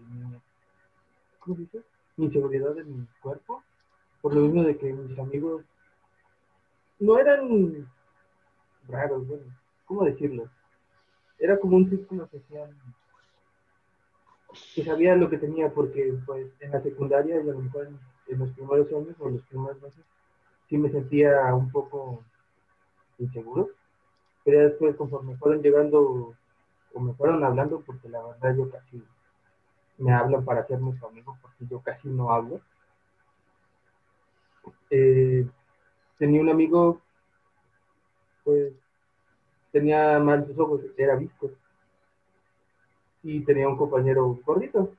¿cómo 1.40 1.56
se 1.56 1.62
dice? 1.62 1.82
mi 2.16 2.26
inseguridad 2.26 2.78
en 2.78 3.00
mi 3.00 3.06
cuerpo, 3.20 3.62
por 4.22 4.34
lo 4.34 4.40
mismo 4.40 4.62
de 4.62 4.78
que 4.78 4.92
mis 4.92 5.18
amigos 5.18 5.62
no 6.98 7.18
eran 7.18 7.86
raros, 8.88 9.26
bueno, 9.28 9.44
¿cómo 9.84 10.04
decirlo? 10.04 10.48
Era 11.38 11.58
como 11.60 11.76
un 11.76 11.90
círculo 11.90 12.26
social 12.28 12.74
que 14.74 14.84
sabía 14.84 15.16
lo 15.16 15.30
que 15.30 15.38
tenía 15.38 15.70
porque 15.70 16.14
pues 16.24 16.46
en 16.60 16.70
la 16.70 16.82
secundaria 16.82 17.36
y 17.36 17.40
a 17.40 17.52
lo 17.52 17.60
mejor 17.60 17.88
en, 18.28 18.38
los 18.38 18.50
primeros 18.50 18.88
años 18.88 19.16
o 19.18 19.30
los 19.30 19.42
primeros 19.42 19.80
meses 19.80 20.04
sí 20.68 20.76
me 20.76 20.90
sentía 20.90 21.54
un 21.54 21.70
poco 21.70 22.24
inseguro 23.18 23.70
pero 24.44 24.60
después 24.68 24.96
conforme 24.96 25.36
fueron 25.36 25.62
llegando 25.62 26.34
o 26.92 27.00
me 27.00 27.14
fueron 27.14 27.44
hablando 27.44 27.82
porque 27.86 28.08
la 28.08 28.22
verdad 28.24 28.56
yo 28.56 28.70
casi 28.70 29.02
me 29.98 30.12
hablan 30.12 30.44
para 30.44 30.66
ser 30.66 30.80
mis 30.80 31.02
amigos 31.02 31.36
porque 31.40 31.66
yo 31.68 31.80
casi 31.80 32.08
no 32.08 32.32
hablo 32.32 32.60
eh, 34.90 35.46
tenía 36.18 36.40
un 36.40 36.50
amigo 36.50 37.00
pues 38.44 38.72
tenía 39.76 40.18
mal 40.20 40.46
sus 40.46 40.58
ojos, 40.58 40.80
era 40.96 41.16
visco. 41.16 41.50
Y 43.26 43.40
tenía 43.40 43.68
un 43.68 43.76
compañero 43.76 44.38
gordito. 44.46 44.94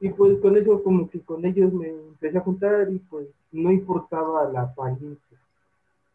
Y 0.00 0.08
pues 0.08 0.36
con 0.40 0.56
eso, 0.56 0.82
como 0.82 1.08
que 1.08 1.20
con 1.20 1.44
ellos 1.44 1.72
me 1.72 1.88
empecé 1.88 2.38
a 2.38 2.40
juntar 2.40 2.90
y 2.90 2.98
pues 2.98 3.28
no 3.52 3.70
importaba 3.70 4.50
la 4.50 4.62
apariencia. 4.62 5.38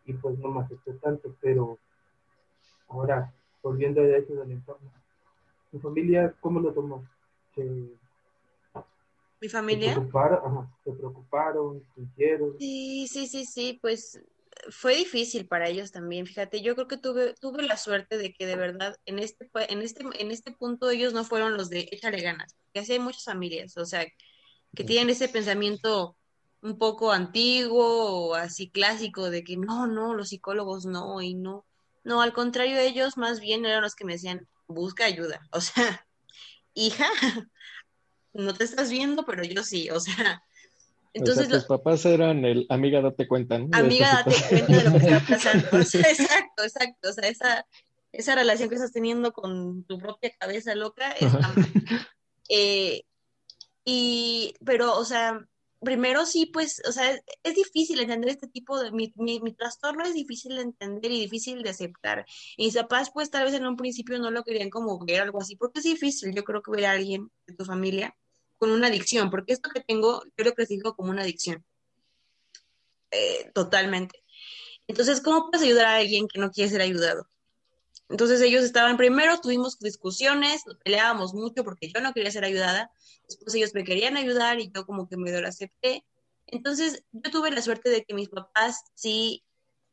Y 0.05 0.11
pues 0.11 0.37
no 0.39 0.49
me 0.49 0.59
acepté 0.59 0.91
tanto, 0.95 1.33
pero 1.39 1.77
ahora, 2.89 3.33
volviendo 3.63 4.01
a 4.01 4.07
eso 4.07 4.35
del 4.35 4.51
entorno. 4.51 4.91
¿Mi 5.71 5.79
familia 5.79 6.35
cómo 6.41 6.59
lo 6.59 6.73
tomó? 6.73 7.05
¿Mi 9.41 9.47
familia? 9.47 9.93
Se 9.93 10.01
preocuparon, 10.01 10.67
se 10.83 10.91
preocuparon, 10.91 11.81
se 11.95 12.01
hicieron. 12.01 12.59
Sí, 12.59 13.07
sí, 13.07 13.25
sí, 13.25 13.45
sí, 13.45 13.79
pues 13.81 14.21
fue 14.69 14.95
difícil 14.95 15.47
para 15.47 15.69
ellos 15.69 15.91
también, 15.91 16.25
fíjate, 16.25 16.61
yo 16.61 16.75
creo 16.75 16.87
que 16.87 16.97
tuve, 16.97 17.33
tuve 17.39 17.63
la 17.63 17.77
suerte 17.77 18.17
de 18.17 18.33
que 18.33 18.45
de 18.45 18.55
verdad 18.55 18.95
en 19.05 19.19
este, 19.19 19.49
en 19.69 19.81
este, 19.81 20.03
en 20.19 20.31
este 20.31 20.51
punto 20.51 20.89
ellos 20.89 21.13
no 21.13 21.23
fueron 21.23 21.55
los 21.55 21.69
de 21.69 21.89
échale 21.91 22.21
ganas, 22.21 22.55
porque 22.65 22.79
así 22.79 22.93
hay 22.93 22.99
muchas 22.99 23.23
familias, 23.23 23.77
o 23.77 23.85
sea, 23.85 24.05
que 24.75 24.83
tienen 24.83 25.09
ese 25.09 25.29
pensamiento 25.29 26.17
un 26.61 26.77
poco 26.77 27.11
antiguo 27.11 28.29
o 28.29 28.35
así 28.35 28.69
clásico 28.69 29.29
de 29.29 29.43
que 29.43 29.57
no, 29.57 29.87
no, 29.87 30.13
los 30.13 30.29
psicólogos 30.29 30.85
no 30.85 31.21
y 31.21 31.35
no. 31.35 31.65
No, 32.03 32.21
al 32.21 32.33
contrario, 32.33 32.77
ellos 32.79 33.17
más 33.17 33.39
bien 33.39 33.65
eran 33.65 33.81
los 33.81 33.95
que 33.95 34.05
me 34.05 34.13
decían, 34.13 34.47
busca 34.67 35.05
ayuda. 35.05 35.41
O 35.51 35.61
sea, 35.61 36.07
hija, 36.73 37.07
no 38.33 38.53
te 38.53 38.63
estás 38.63 38.89
viendo, 38.89 39.25
pero 39.25 39.43
yo 39.43 39.63
sí. 39.63 39.89
O 39.89 39.99
sea, 39.99 40.43
entonces, 41.13 41.49
los 41.49 41.65
papás 41.65 42.05
eran 42.05 42.45
el 42.45 42.65
amiga 42.69 43.01
date 43.01 43.27
cuenta, 43.27 43.57
¿no? 43.57 43.69
Amiga 43.71 44.23
date 44.25 44.35
cuenta 44.49 44.77
de 44.77 44.83
lo 44.83 44.91
que 44.91 45.05
está 45.05 45.25
pasando. 45.27 45.67
exacto, 45.79 46.63
exacto. 46.63 47.09
O 47.09 47.13
sea, 47.13 47.27
esa, 47.29 47.65
esa 48.11 48.35
relación 48.35 48.69
que 48.69 48.75
estás 48.75 48.91
teniendo 48.91 49.33
con 49.33 49.83
tu 49.85 49.97
propia 49.97 50.31
cabeza 50.37 50.75
loca 50.75 51.15
eh, 52.49 53.03
y, 53.85 54.53
pero, 54.63 54.97
o 54.97 55.05
sea, 55.05 55.39
primero 55.79 56.25
sí, 56.25 56.45
pues, 56.47 56.81
o 56.87 56.91
sea, 56.91 57.19
es, 57.43 57.55
difícil 57.55 57.99
entender 57.99 58.29
este 58.29 58.47
tipo 58.47 58.79
de, 58.79 58.91
mi, 58.91 59.11
mi, 59.15 59.39
mi, 59.39 59.53
trastorno 59.53 60.03
es 60.03 60.13
difícil 60.13 60.55
de 60.55 60.63
entender 60.63 61.11
y 61.11 61.21
difícil 61.21 61.63
de 61.63 61.69
aceptar. 61.69 62.25
Y 62.57 62.65
mis 62.65 62.75
papás, 62.75 63.11
pues, 63.11 63.31
tal 63.31 63.45
vez 63.45 63.53
en 63.53 63.65
un 63.65 63.77
principio 63.77 64.19
no 64.19 64.31
lo 64.31 64.43
querían 64.43 64.69
como 64.69 65.03
ver 65.05 65.21
algo 65.21 65.41
así, 65.41 65.55
porque 65.55 65.79
es 65.79 65.85
difícil, 65.85 66.35
yo 66.35 66.43
creo 66.43 66.61
que 66.61 66.71
ver 66.71 66.85
a 66.85 66.91
alguien 66.91 67.31
de 67.47 67.55
tu 67.55 67.65
familia 67.65 68.15
con 68.59 68.71
una 68.71 68.87
adicción, 68.87 69.29
porque 69.31 69.53
esto 69.53 69.69
que 69.73 69.81
tengo, 69.81 70.23
yo 70.37 70.45
lo 70.45 70.53
clasifico 70.53 70.95
como 70.95 71.09
una 71.09 71.23
adicción. 71.23 71.65
Eh, 73.11 73.51
totalmente. 73.53 74.23
Entonces, 74.87 75.21
¿cómo 75.21 75.49
puedes 75.49 75.65
ayudar 75.65 75.85
a 75.85 75.95
alguien 75.95 76.27
que 76.27 76.39
no 76.39 76.51
quiere 76.51 76.69
ser 76.69 76.81
ayudado? 76.81 77.27
Entonces 78.09 78.41
ellos 78.41 78.63
estaban 78.63 78.97
primero, 78.97 79.39
tuvimos 79.39 79.79
discusiones, 79.79 80.63
peleábamos 80.83 81.33
mucho 81.33 81.63
porque 81.63 81.91
yo 81.91 82.01
no 82.01 82.13
quería 82.13 82.31
ser 82.31 82.43
ayudada, 82.43 82.91
después 83.27 83.53
ellos 83.53 83.73
me 83.75 83.83
querían 83.83 84.17
ayudar 84.17 84.59
y 84.59 84.71
yo 84.71 84.85
como 84.85 85.07
que 85.07 85.15
me 85.15 85.31
lo 85.31 85.47
acepté. 85.47 86.05
Entonces 86.47 87.03
yo 87.11 87.29
tuve 87.29 87.51
la 87.51 87.61
suerte 87.61 87.89
de 87.89 88.03
que 88.03 88.15
mis 88.15 88.29
papás 88.29 88.83
sí 88.95 89.43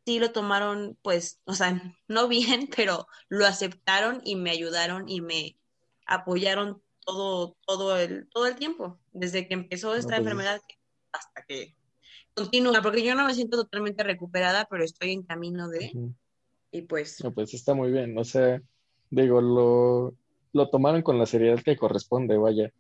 sí 0.07 0.21
lo 0.21 0.31
tomaron, 0.31 0.97
pues, 1.03 1.41
o 1.45 1.55
sea, 1.55 1.83
no 2.07 2.29
bien, 2.29 2.69
pero 2.77 3.09
lo 3.29 3.45
aceptaron 3.45 4.23
y 4.25 4.37
me 4.37 4.51
ayudaron 4.51 5.09
y 5.09 5.21
me 5.21 5.59
apoyaron 6.07 6.83
todo, 7.07 7.57
todo 7.67 7.97
el, 7.97 8.29
todo 8.29 8.47
el 8.47 8.57
tiempo, 8.57 8.99
desde 9.13 9.49
que 9.49 9.55
empezó 9.55 9.95
esta 9.95 10.17
pues, 10.17 10.19
enfermedad 10.19 10.61
hasta 11.13 11.45
que 11.47 11.77
continúa, 12.35 12.83
porque 12.83 13.03
yo 13.03 13.15
no 13.15 13.25
me 13.25 13.35
siento 13.35 13.57
totalmente 13.57 14.03
recuperada, 14.03 14.67
pero 14.69 14.85
estoy 14.85 15.13
en 15.13 15.23
camino 15.23 15.69
de, 15.69 15.93
y 16.71 16.83
pues, 16.83 17.23
No, 17.25 17.33
pues 17.33 17.55
está 17.55 17.75
muy 17.75 17.91
bien. 17.91 18.19
O 18.19 18.25
sea, 18.25 18.61
digo, 19.11 19.41
lo, 19.41 20.15
lo 20.53 20.69
tomaron 20.69 21.03
con 21.03 21.19
la 21.19 21.27
seriedad 21.27 21.63
que 21.63 21.77
corresponde, 21.77 22.37
vaya. 22.37 22.71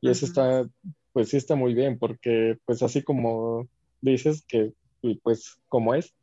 Y 0.00 0.10
eso 0.10 0.24
Ujú. 0.24 0.30
está, 0.30 0.70
pues 1.12 1.28
sí 1.28 1.36
está 1.36 1.54
muy 1.54 1.74
bien, 1.74 1.98
porque 1.98 2.58
pues 2.64 2.82
así 2.82 3.02
como 3.02 3.68
dices 4.00 4.44
que, 4.46 4.72
y 5.02 5.16
pues 5.16 5.58
como 5.68 5.94
es, 5.94 6.14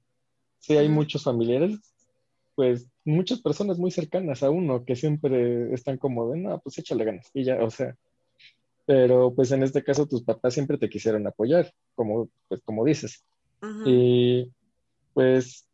sí 0.60 0.78
hay 0.78 0.90
muchos 0.90 1.24
familiares, 1.24 1.78
pues 2.60 2.90
muchas 3.06 3.40
personas 3.40 3.80
muy 3.80 3.90
cercanas 3.90 4.44
a 4.44 4.50
uno 4.50 4.84
que 4.84 4.98
siempre 4.98 5.74
están 5.74 5.98
como 5.98 6.30
de, 6.30 6.40
no, 6.40 6.60
pues 6.60 6.78
échale 6.78 7.06
ganas. 7.06 7.32
Y 7.34 7.46
ya, 7.46 7.64
o 7.64 7.70
sea, 7.70 7.96
pero 8.86 9.34
pues 9.34 9.54
en 9.54 9.64
este 9.64 9.82
caso 9.82 10.08
tus 10.08 10.24
papás 10.24 10.56
siempre 10.56 10.78
te 10.78 10.90
quisieron 10.90 11.26
apoyar, 11.26 11.72
como, 11.96 12.28
pues 12.50 12.60
como 12.66 12.84
dices. 12.84 13.24
Y 13.86 14.52
pues 15.14 15.70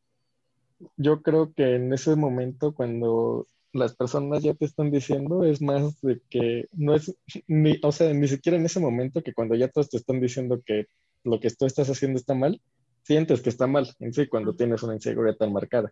yo 0.96 1.24
creo 1.24 1.54
que 1.54 1.74
en 1.74 1.92
ese 1.92 2.16
momento 2.16 2.76
cuando 2.76 3.48
las 3.74 3.96
personas 3.96 4.44
ya 4.44 4.54
te 4.54 4.66
están 4.66 4.92
diciendo 4.92 5.44
es 5.44 5.64
más 5.64 6.00
de 6.02 6.22
que 6.30 6.68
no 6.72 6.94
es 6.94 7.16
ni, 7.48 7.80
o 7.82 7.92
sea, 7.92 8.14
ni 8.14 8.28
siquiera 8.28 8.60
en 8.60 8.66
ese 8.68 8.80
momento 8.80 9.24
que 9.24 9.34
cuando 9.34 9.56
ya 9.56 9.70
todos 9.70 9.90
te 9.90 9.98
están 9.98 10.22
diciendo 10.22 10.62
que 10.64 10.86
lo 11.24 11.40
que 11.40 11.50
tú 11.50 11.66
estás 11.66 11.90
haciendo 11.90 12.20
está 12.20 12.36
mal, 12.36 12.62
sientes 13.02 13.42
que 13.42 13.50
está 13.50 13.66
mal 13.66 13.92
en 14.00 14.14
sí 14.14 14.28
cuando 14.28 14.56
tienes 14.56 14.84
una 14.84 14.94
inseguridad 14.94 15.38
tan 15.38 15.52
marcada, 15.52 15.92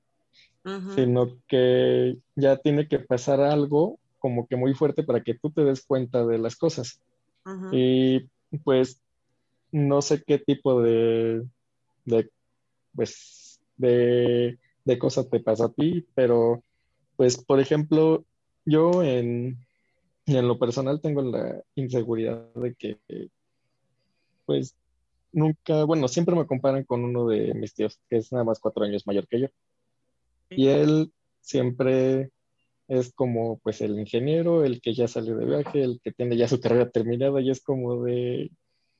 sino 0.95 1.37
que 1.47 2.17
ya 2.35 2.57
tiene 2.57 2.87
que 2.87 2.99
pasar 2.99 3.41
algo 3.41 3.99
como 4.19 4.47
que 4.47 4.55
muy 4.55 4.73
fuerte 4.73 5.03
para 5.03 5.21
que 5.21 5.33
tú 5.33 5.51
te 5.51 5.63
des 5.65 5.85
cuenta 5.85 6.25
de 6.25 6.37
las 6.37 6.55
cosas. 6.55 7.01
Y 7.71 8.29
pues 8.63 9.01
no 9.71 10.01
sé 10.01 10.23
qué 10.23 10.37
tipo 10.39 10.81
de, 10.81 11.43
de 12.05 12.29
pues, 12.95 13.59
de, 13.77 14.57
de 14.85 14.99
cosas 14.99 15.29
te 15.29 15.39
pasa 15.39 15.65
a 15.65 15.73
ti, 15.73 16.05
pero 16.15 16.63
pues, 17.15 17.37
por 17.43 17.59
ejemplo, 17.59 18.23
yo 18.65 19.03
en, 19.03 19.57
en 20.25 20.47
lo 20.47 20.57
personal 20.57 21.01
tengo 21.01 21.21
la 21.21 21.61
inseguridad 21.75 22.53
de 22.53 22.75
que, 22.75 22.97
pues, 24.45 24.75
nunca, 25.31 25.83
bueno, 25.83 26.07
siempre 26.07 26.35
me 26.35 26.47
comparan 26.47 26.83
con 26.83 27.03
uno 27.03 27.27
de 27.27 27.53
mis 27.53 27.73
tíos, 27.73 27.99
que 28.09 28.17
es 28.17 28.31
nada 28.31 28.43
más 28.43 28.59
cuatro 28.59 28.83
años 28.83 29.05
mayor 29.05 29.27
que 29.27 29.41
yo. 29.41 29.47
Y 30.55 30.67
él 30.67 31.11
siempre 31.41 32.31
es 32.87 33.13
como, 33.13 33.59
pues, 33.59 33.81
el 33.81 33.99
ingeniero, 33.99 34.63
el 34.63 34.81
que 34.81 34.93
ya 34.93 35.07
salió 35.07 35.35
de 35.37 35.45
viaje, 35.45 35.83
el 35.83 35.99
que 36.03 36.11
tiene 36.11 36.37
ya 36.37 36.47
su 36.47 36.59
carrera 36.59 36.89
terminada, 36.89 37.41
y 37.41 37.49
es 37.49 37.61
como 37.61 38.03
de, 38.03 38.51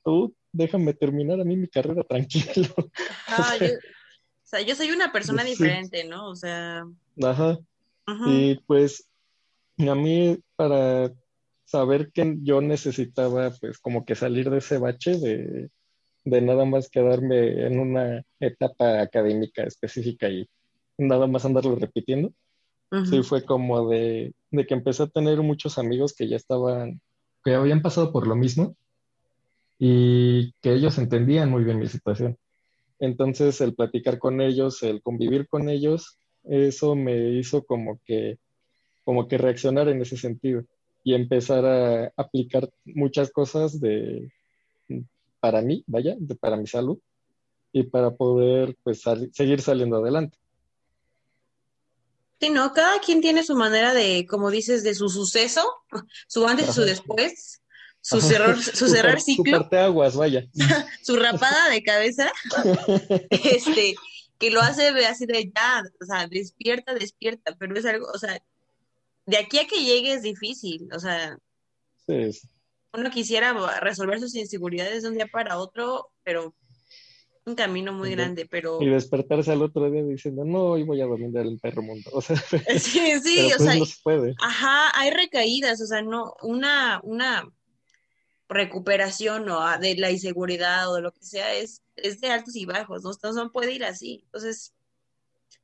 tú 0.04 0.34
déjame 0.52 0.94
terminar 0.94 1.40
a 1.40 1.44
mí 1.44 1.56
mi 1.56 1.68
carrera 1.68 2.02
tranquilo. 2.08 2.74
Ajá, 3.26 3.56
yo, 3.58 3.66
o 3.66 4.46
sea, 4.46 4.60
yo 4.62 4.74
soy 4.74 4.90
una 4.90 5.12
persona 5.12 5.42
Sí. 5.42 5.50
diferente, 5.50 6.04
¿no? 6.04 6.28
O 6.28 6.36
sea, 6.36 6.84
Ajá. 7.22 7.58
Y 8.26 8.56
pues 8.66 9.08
a 9.78 9.94
mí 9.94 10.38
para 10.56 11.12
saber 11.64 12.12
que 12.12 12.36
yo 12.42 12.60
necesitaba 12.60 13.50
pues 13.60 13.78
como 13.78 14.04
que 14.04 14.14
salir 14.14 14.50
de 14.50 14.58
ese 14.58 14.78
bache 14.78 15.18
de, 15.18 15.70
de 16.24 16.40
nada 16.40 16.64
más 16.64 16.88
quedarme 16.90 17.66
en 17.66 17.80
una 17.80 18.22
etapa 18.38 19.00
académica 19.00 19.64
específica 19.64 20.28
y 20.28 20.46
nada 20.98 21.26
más 21.26 21.44
andarlo 21.44 21.76
repitiendo, 21.76 22.32
sí 23.10 23.22
fue 23.22 23.44
como 23.44 23.88
de, 23.88 24.32
de 24.50 24.66
que 24.66 24.74
empecé 24.74 25.02
a 25.04 25.08
tener 25.08 25.40
muchos 25.42 25.78
amigos 25.78 26.14
que 26.14 26.28
ya 26.28 26.36
estaban, 26.36 27.00
que 27.44 27.54
habían 27.54 27.82
pasado 27.82 28.12
por 28.12 28.26
lo 28.26 28.36
mismo 28.36 28.76
y 29.78 30.52
que 30.62 30.72
ellos 30.72 30.98
entendían 30.98 31.50
muy 31.50 31.64
bien 31.64 31.78
mi 31.78 31.86
situación. 31.88 32.36
Entonces 33.00 33.60
el 33.60 33.74
platicar 33.74 34.18
con 34.18 34.40
ellos, 34.40 34.82
el 34.82 35.02
convivir 35.02 35.48
con 35.48 35.68
ellos, 35.68 36.18
eso 36.44 36.94
me 36.94 37.30
hizo 37.32 37.64
como 37.64 38.00
que, 38.04 38.38
como 39.04 39.26
que 39.28 39.38
reaccionar 39.38 39.88
en 39.88 40.00
ese 40.02 40.16
sentido 40.16 40.62
y 41.02 41.14
empezar 41.14 41.64
a 41.66 42.12
aplicar 42.16 42.70
muchas 42.84 43.30
cosas 43.30 43.80
de, 43.80 44.30
para 45.40 45.60
mí, 45.60 45.84
vaya, 45.86 46.14
de- 46.18 46.34
para 46.36 46.56
mi 46.56 46.66
salud 46.66 46.98
y 47.72 47.82
para 47.82 48.12
poder 48.12 48.76
pues 48.82 49.02
seguir 49.32 49.60
saliendo 49.60 49.96
adelante. 49.96 50.38
Sí, 52.40 52.50
no, 52.50 52.72
cada 52.72 52.98
quien 53.00 53.20
tiene 53.20 53.42
su 53.42 53.54
manera 53.54 53.94
de, 53.94 54.26
como 54.28 54.50
dices, 54.50 54.82
de 54.82 54.94
su 54.94 55.08
suceso, 55.08 55.62
su 56.28 56.46
antes 56.46 56.68
y 56.68 56.72
su 56.72 56.82
después, 56.82 57.62
su 58.00 58.20
cerrar, 58.20 58.60
su 58.60 58.88
cerrar 58.88 59.20
ciclo, 59.20 59.60
parteaguas, 59.60 60.16
vaya. 60.16 60.44
su 61.02 61.16
rapada 61.16 61.70
de 61.70 61.82
cabeza, 61.82 62.30
este, 63.30 63.94
que 64.38 64.50
lo 64.50 64.60
hace 64.60 64.88
así 65.06 65.26
de 65.26 65.50
ya, 65.54 65.82
o 66.00 66.04
sea, 66.04 66.26
despierta, 66.26 66.94
despierta, 66.94 67.56
pero 67.58 67.76
es 67.76 67.86
algo, 67.86 68.06
o 68.12 68.18
sea, 68.18 68.42
de 69.26 69.38
aquí 69.38 69.58
a 69.58 69.66
que 69.66 69.82
llegue 69.82 70.12
es 70.12 70.22
difícil, 70.22 70.88
o 70.92 71.00
sea, 71.00 71.38
sí. 72.06 72.30
uno 72.92 73.10
quisiera 73.10 73.54
resolver 73.80 74.20
sus 74.20 74.34
inseguridades 74.34 75.02
de 75.02 75.08
un 75.08 75.14
día 75.14 75.28
para 75.28 75.58
otro, 75.58 76.10
pero 76.24 76.54
un 77.46 77.54
camino 77.54 77.92
muy 77.92 78.10
grande, 78.10 78.46
pero 78.50 78.80
Y 78.80 78.86
despertarse 78.88 79.52
al 79.52 79.62
otro 79.62 79.90
día 79.90 80.02
diciendo, 80.02 80.44
no, 80.44 80.70
hoy 80.70 80.82
voy 80.82 81.00
a 81.00 81.06
dominar 81.06 81.46
el 81.46 81.58
perro 81.58 81.82
mundo. 81.82 82.10
O 82.14 82.20
sea, 82.22 82.36
sí, 82.78 83.20
sí, 83.22 83.36
pero 83.36 83.46
o 83.46 83.50
pues 83.50 83.62
sea, 83.62 83.74
no 83.76 83.84
se 83.84 83.96
puede. 84.02 84.34
Ajá, 84.40 84.90
hay 84.98 85.10
recaídas, 85.10 85.80
o 85.82 85.86
sea, 85.86 86.02
no, 86.02 86.34
una, 86.42 87.00
una 87.02 87.46
recuperación 88.48 89.48
o 89.48 89.60
a- 89.60 89.78
de 89.78 89.96
la 89.96 90.10
inseguridad 90.10 90.90
o 90.90 90.96
de 90.96 91.02
lo 91.02 91.12
que 91.12 91.24
sea 91.24 91.54
es, 91.54 91.82
es 91.96 92.20
de 92.20 92.28
altos 92.30 92.56
y 92.56 92.66
bajos, 92.66 93.02
¿no? 93.02 93.10
Entonces 93.12 93.42
no 93.42 93.52
puede 93.52 93.72
ir 93.72 93.84
así. 93.84 94.22
Entonces, 94.26 94.74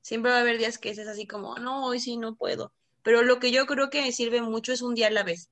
siempre 0.02 0.30
va 0.32 0.38
a 0.38 0.40
haber 0.40 0.58
días 0.58 0.78
que 0.78 0.90
es 0.90 0.98
así 0.98 1.26
como, 1.26 1.56
no, 1.58 1.86
hoy 1.86 2.00
sí 2.00 2.16
no 2.16 2.34
puedo. 2.36 2.72
Pero 3.02 3.22
lo 3.22 3.38
que 3.38 3.50
yo 3.52 3.66
creo 3.66 3.88
que 3.90 4.12
sirve 4.12 4.42
mucho 4.42 4.72
es 4.72 4.82
un 4.82 4.94
día 4.94 5.06
a 5.06 5.10
la 5.10 5.22
vez. 5.22 5.50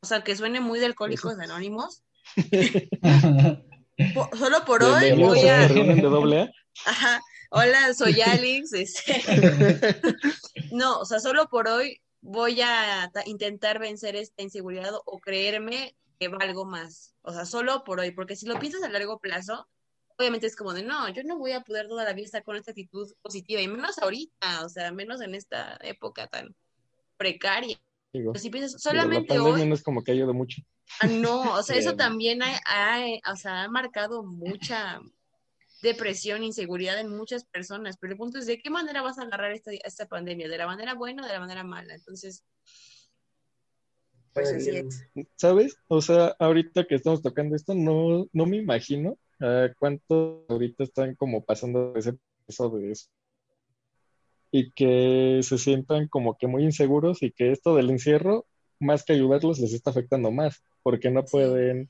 O 0.00 0.06
sea, 0.06 0.22
que 0.22 0.36
suene 0.36 0.60
muy 0.60 0.78
de 0.78 0.86
Alcohólicos 0.86 1.38
Anónimos. 1.38 2.02
Po- 4.14 4.28
solo 4.36 4.64
por 4.64 4.82
hoy 4.82 5.12
voy 5.12 5.40
a 5.48 5.68
de 5.68 6.00
doble 6.10 6.40
A. 6.40 6.52
Ajá, 6.86 7.22
hola, 7.50 7.94
soy 7.94 8.20
Alex. 8.20 8.72
este, 8.74 9.22
No, 10.72 10.98
o 11.00 11.04
sea, 11.04 11.20
solo 11.20 11.48
por 11.48 11.68
hoy 11.68 12.00
voy 12.20 12.60
a 12.60 13.10
ta- 13.12 13.22
intentar 13.26 13.78
vencer 13.78 14.16
esta 14.16 14.42
inseguridad 14.42 14.92
o 15.04 15.18
creerme 15.18 15.96
que 16.18 16.28
valgo 16.28 16.64
más. 16.64 17.14
O 17.22 17.32
sea, 17.32 17.44
solo 17.46 17.84
por 17.84 18.00
hoy, 18.00 18.10
porque 18.10 18.36
si 18.36 18.46
lo 18.46 18.58
piensas 18.58 18.82
a 18.82 18.88
largo 18.88 19.18
plazo, 19.18 19.68
obviamente 20.18 20.46
es 20.46 20.56
como 20.56 20.72
de, 20.74 20.82
no, 20.82 21.08
yo 21.10 21.22
no 21.24 21.38
voy 21.38 21.52
a 21.52 21.60
poder 21.62 21.88
toda 21.88 22.04
la 22.04 22.12
vida 22.12 22.24
estar 22.26 22.42
con 22.42 22.56
esta 22.56 22.70
actitud 22.72 23.10
positiva, 23.22 23.60
y 23.60 23.68
menos 23.68 23.98
ahorita, 23.98 24.64
o 24.64 24.68
sea, 24.68 24.90
menos 24.92 25.20
en 25.20 25.34
esta 25.34 25.78
época 25.82 26.26
tan 26.26 26.54
precaria. 27.16 27.78
Digo, 28.12 28.32
Pero 28.32 28.42
si 28.42 28.50
piensas, 28.50 28.72
digo, 28.72 28.80
la 28.84 28.90
solamente 28.92 29.34
pandemia 29.34 29.62
hoy, 29.62 29.68
no 29.68 29.74
es 29.74 29.82
como 29.82 30.02
que 30.02 30.12
ayude 30.12 30.32
mucho. 30.32 30.62
ah, 31.00 31.06
no, 31.06 31.54
o 31.54 31.62
sea, 31.62 31.76
eso 31.78 31.96
también 31.96 32.42
ha, 32.42 32.60
ha- 32.66 33.32
o 33.32 33.36
sea, 33.36 33.64
ha 33.64 33.68
marcado 33.68 34.22
mucha 34.22 35.00
depresión, 35.82 36.42
inseguridad 36.42 36.98
en 36.98 37.14
muchas 37.14 37.44
personas, 37.44 37.96
pero 37.98 38.12
el 38.12 38.18
punto 38.18 38.38
es 38.38 38.46
de 38.46 38.58
qué 38.58 38.70
manera 38.70 39.02
vas 39.02 39.18
a 39.18 39.22
agarrar 39.22 39.52
esta, 39.52 39.70
esta 39.72 40.06
pandemia, 40.06 40.48
de 40.48 40.58
la 40.58 40.66
manera 40.66 40.94
buena 40.94 41.22
o 41.22 41.26
de 41.26 41.32
la 41.32 41.40
manera 41.40 41.64
mala. 41.64 41.94
Entonces, 41.94 42.44
pues 44.32 44.52
así 44.52 44.70
es. 44.70 45.06
¿Sabes? 45.36 45.76
O 45.88 46.00
sea, 46.00 46.34
ahorita 46.38 46.84
que 46.86 46.94
estamos 46.94 47.22
tocando 47.22 47.56
esto, 47.56 47.74
no, 47.74 48.26
no 48.32 48.46
me 48.46 48.58
imagino 48.58 49.18
a 49.40 49.68
cuántos 49.78 50.42
ahorita 50.48 50.84
están 50.84 51.14
como 51.14 51.44
pasando 51.44 51.94
ese 51.96 52.14
proceso 52.46 52.76
de 52.76 52.90
eso. 52.92 53.08
Y 54.50 54.70
que 54.72 55.40
se 55.42 55.58
sientan 55.58 56.08
como 56.08 56.36
que 56.38 56.46
muy 56.46 56.64
inseguros 56.64 57.22
y 57.22 57.32
que 57.32 57.52
esto 57.52 57.74
del 57.74 57.90
encierro, 57.90 58.46
más 58.78 59.04
que 59.04 59.14
ayudarlos, 59.14 59.58
les 59.58 59.72
está 59.72 59.90
afectando 59.90 60.30
más, 60.30 60.62
porque 60.82 61.10
no 61.10 61.24
pueden, 61.24 61.88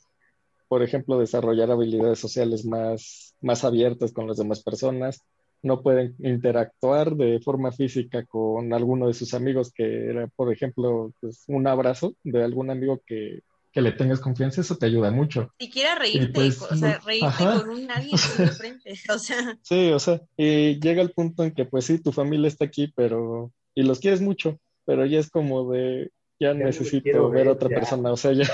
por 0.68 0.82
ejemplo, 0.82 1.18
desarrollar 1.18 1.70
habilidades 1.70 2.18
sociales 2.18 2.64
más, 2.64 3.34
más 3.40 3.64
abiertas 3.64 4.12
con 4.12 4.26
las 4.26 4.38
demás 4.38 4.62
personas, 4.62 5.20
no 5.62 5.82
pueden 5.82 6.14
interactuar 6.18 7.16
de 7.16 7.40
forma 7.40 7.72
física 7.72 8.24
con 8.24 8.72
alguno 8.72 9.08
de 9.08 9.14
sus 9.14 9.34
amigos, 9.34 9.72
que 9.72 10.10
era, 10.10 10.26
por 10.28 10.52
ejemplo, 10.52 11.12
pues, 11.20 11.44
un 11.48 11.66
abrazo 11.66 12.14
de 12.22 12.42
algún 12.42 12.70
amigo 12.70 13.00
que, 13.06 13.40
que 13.76 13.82
le 13.82 13.92
tengas 13.92 14.20
confianza, 14.20 14.62
eso 14.62 14.78
te 14.78 14.86
ayuda 14.86 15.10
mucho. 15.10 15.52
Siquiera 15.60 15.96
reírte, 15.96 16.32
pues, 16.32 16.62
o 16.62 16.74
sea, 16.74 16.98
reírte 17.04 17.26
ajá. 17.26 17.60
con 17.60 17.68
un 17.68 17.90
alguien 17.90 18.16
frente. 18.16 18.94
O 19.14 19.18
sea, 19.18 19.58
Sí, 19.60 19.90
o 19.92 19.98
sea, 19.98 20.22
y 20.34 20.80
llega 20.80 21.02
el 21.02 21.10
punto 21.10 21.44
en 21.44 21.52
que 21.52 21.66
pues 21.66 21.84
sí, 21.84 21.98
tu 21.98 22.10
familia 22.10 22.48
está 22.48 22.64
aquí, 22.64 22.90
pero, 22.96 23.52
y 23.74 23.82
los 23.82 24.00
quieres 24.00 24.22
mucho, 24.22 24.58
pero 24.86 25.04
ya 25.04 25.18
es 25.18 25.28
como 25.28 25.70
de, 25.70 26.10
ya 26.40 26.54
necesito 26.54 27.28
ver 27.28 27.48
a 27.48 27.52
otra 27.52 27.68
ya. 27.68 27.76
persona, 27.76 28.12
o 28.12 28.16
sea, 28.16 28.32
ya, 28.32 28.46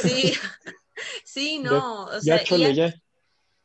sí, 0.00 0.34
sí, 1.24 1.58
no, 1.58 2.04
o 2.04 2.20
sea, 2.20 2.36
ya 2.36 2.44
chole, 2.44 2.74
ya. 2.76 2.94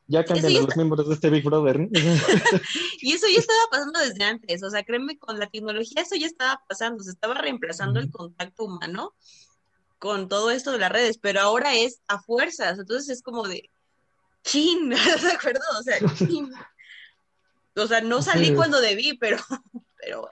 Ya 0.07 0.25
cambian 0.25 0.51
ya 0.51 0.61
los 0.61 0.75
miembros 0.75 1.07
de 1.07 1.13
este 1.13 1.29
Big 1.29 1.43
Brother. 1.43 1.87
y 3.01 3.13
eso 3.13 3.27
ya 3.31 3.37
estaba 3.37 3.59
pasando 3.69 3.99
desde 3.99 4.23
antes, 4.23 4.63
o 4.63 4.71
sea, 4.71 4.83
créeme, 4.83 5.19
con 5.19 5.37
la 5.37 5.45
tecnología 5.45 6.01
eso 6.01 6.15
ya 6.15 6.25
estaba 6.25 6.63
pasando, 6.67 7.03
se 7.03 7.11
estaba 7.11 7.35
reemplazando 7.35 7.99
el 7.99 8.09
contacto 8.09 8.63
humano 8.63 9.13
con 9.99 10.29
todo 10.29 10.49
esto 10.49 10.71
de 10.71 10.79
las 10.79 10.91
redes, 10.91 11.17
pero 11.17 11.41
ahora 11.41 11.75
es 11.75 12.01
a 12.07 12.21
fuerzas, 12.21 12.79
entonces 12.79 13.09
es 13.09 13.21
como 13.21 13.47
de, 13.47 13.69
chin, 14.43 14.89
¿de 15.21 15.31
acuerdo? 15.31 15.61
O 15.79 15.83
sea, 15.83 15.97
chin. 16.17 16.51
O 17.75 17.87
sea, 17.87 18.01
no 18.01 18.21
salí 18.21 18.53
cuando 18.55 18.81
debí, 18.81 19.17
pero, 19.17 19.37
pero 20.01 20.29